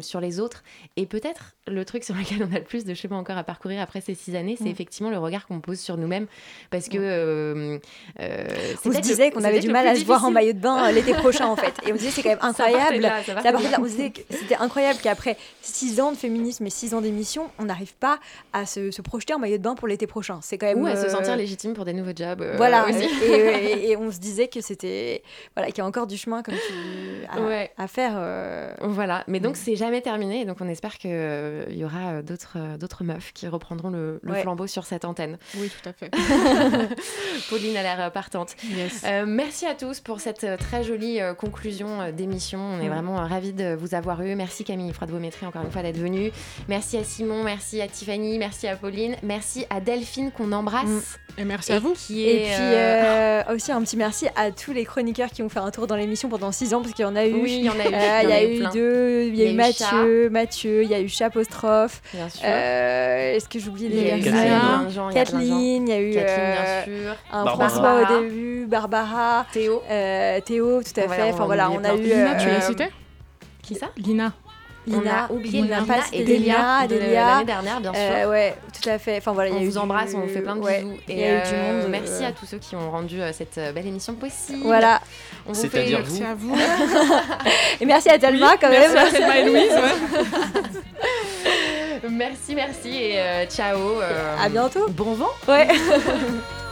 [0.00, 0.62] sur les autres.
[0.96, 3.80] Et peut-être le truc sur lequel on a le plus de chemin encore à parcourir
[3.80, 6.26] après ces six années, c'est effectivement le regard qu'on pose sur nous-mêmes.
[6.70, 6.98] Parce que.
[6.98, 7.78] euh,
[8.20, 8.44] euh,
[8.84, 10.92] On se disait qu'on avait du mal à se voir en maillot de bain euh,
[10.92, 11.74] l'été prochain, en fait.
[11.86, 12.96] Et on se disait, c'est quand même incroyable.
[13.00, 13.42] là, là.
[13.52, 13.78] là.
[13.78, 17.50] On se disait que c'était incroyable qu'après six ans de féminisme et six ans d'émission,
[17.58, 18.18] on n'arrive pas
[18.52, 20.40] à se, se projeter en maillot de bain pour l'été prochain.
[20.42, 20.82] C'est quand même.
[20.82, 22.44] Ou à se sentir légitime pour des nouveaux jobs.
[22.56, 23.04] Voilà, aussi.
[23.24, 25.22] et, et- et on se disait que c'était.
[25.54, 27.70] Voilà, qu'il y a encore du chemin comme tu, à, Ouais.
[27.76, 28.14] à faire.
[28.80, 31.10] Voilà, mais donc c'est jamais terminé, et donc on espère qu'il
[31.70, 34.42] y aura d'autres d'autres meufs qui reprendront le, le Ouais.
[34.42, 35.38] flambeau sur cette antenne.
[35.58, 36.10] Oui, tout à fait.
[37.50, 38.54] Pauline a l'air euh, partante.
[38.76, 39.02] Yes.
[39.04, 42.58] Euh, merci à tous pour cette euh, très jolie conclusion d'émission.
[42.60, 42.92] On est Mm.
[42.92, 44.34] vraiment ravis de vous avoir eu.
[44.34, 46.30] Merci Camille Froide-Vométrie encore une fois d'être venue.
[46.68, 50.84] Merci à Simon, merci à Tiffany, merci à Pauline, merci à Delphine qu'on embrasse.
[50.86, 51.00] Mm.
[51.36, 51.94] Et merci Et à vous.
[51.94, 55.42] Qui Et est, puis euh, euh, aussi un petit merci à tous les chroniqueurs qui
[55.42, 57.34] ont fait un tour dans l'émission pendant six ans, parce qu'il y en a eu.
[57.34, 58.24] Oui, il y en a eu.
[58.24, 61.08] Il y a eu deux, il y a eu Mathieu, Mathieu, il y a eu
[61.08, 62.02] Chapostrophe.
[62.12, 62.44] Bien sûr.
[62.46, 64.52] Euh, Est-ce que j'oublie les Kathleen.
[65.64, 65.84] Il y a plein de gens.
[65.84, 67.16] Kathleen, il y a eu Kathleen, euh, bien sûr.
[67.32, 67.68] un Barbara.
[67.68, 69.82] François au début, Barbara, Théo.
[69.90, 71.22] euh, Théo, tout à fait.
[71.22, 72.86] on Enfin en voilà, on a eu Lina, tu euh, l'as cité
[73.62, 73.86] Qui ça?
[73.96, 74.32] Lina.
[74.86, 77.26] On Lina, a oublié Lina, Lina et Delia, Delia de Delia.
[77.26, 78.02] l'année dernière, bien sûr.
[78.02, 79.16] Euh, ouais, tout à fait.
[79.16, 80.60] Enfin voilà, il on y a eu vous embrasse, du- on vous fait plein de
[80.60, 80.96] ouais, bisous.
[81.08, 81.90] il y a eu du euh, monde.
[81.90, 84.58] Merci euh, à tous ceux qui ont rendu euh, cette euh, belle émission possible.
[84.62, 85.00] Voilà.
[85.46, 85.90] On vous fait- vous.
[85.96, 86.54] Merci à vous.
[87.80, 88.92] Et merci à Thelma quand même.
[88.92, 89.72] Merci à Thelma et Louise.
[92.10, 93.78] Merci, merci et euh, ciao.
[94.00, 94.88] euh, À bientôt.
[94.90, 95.30] Bon vent.
[95.48, 95.68] Ouais.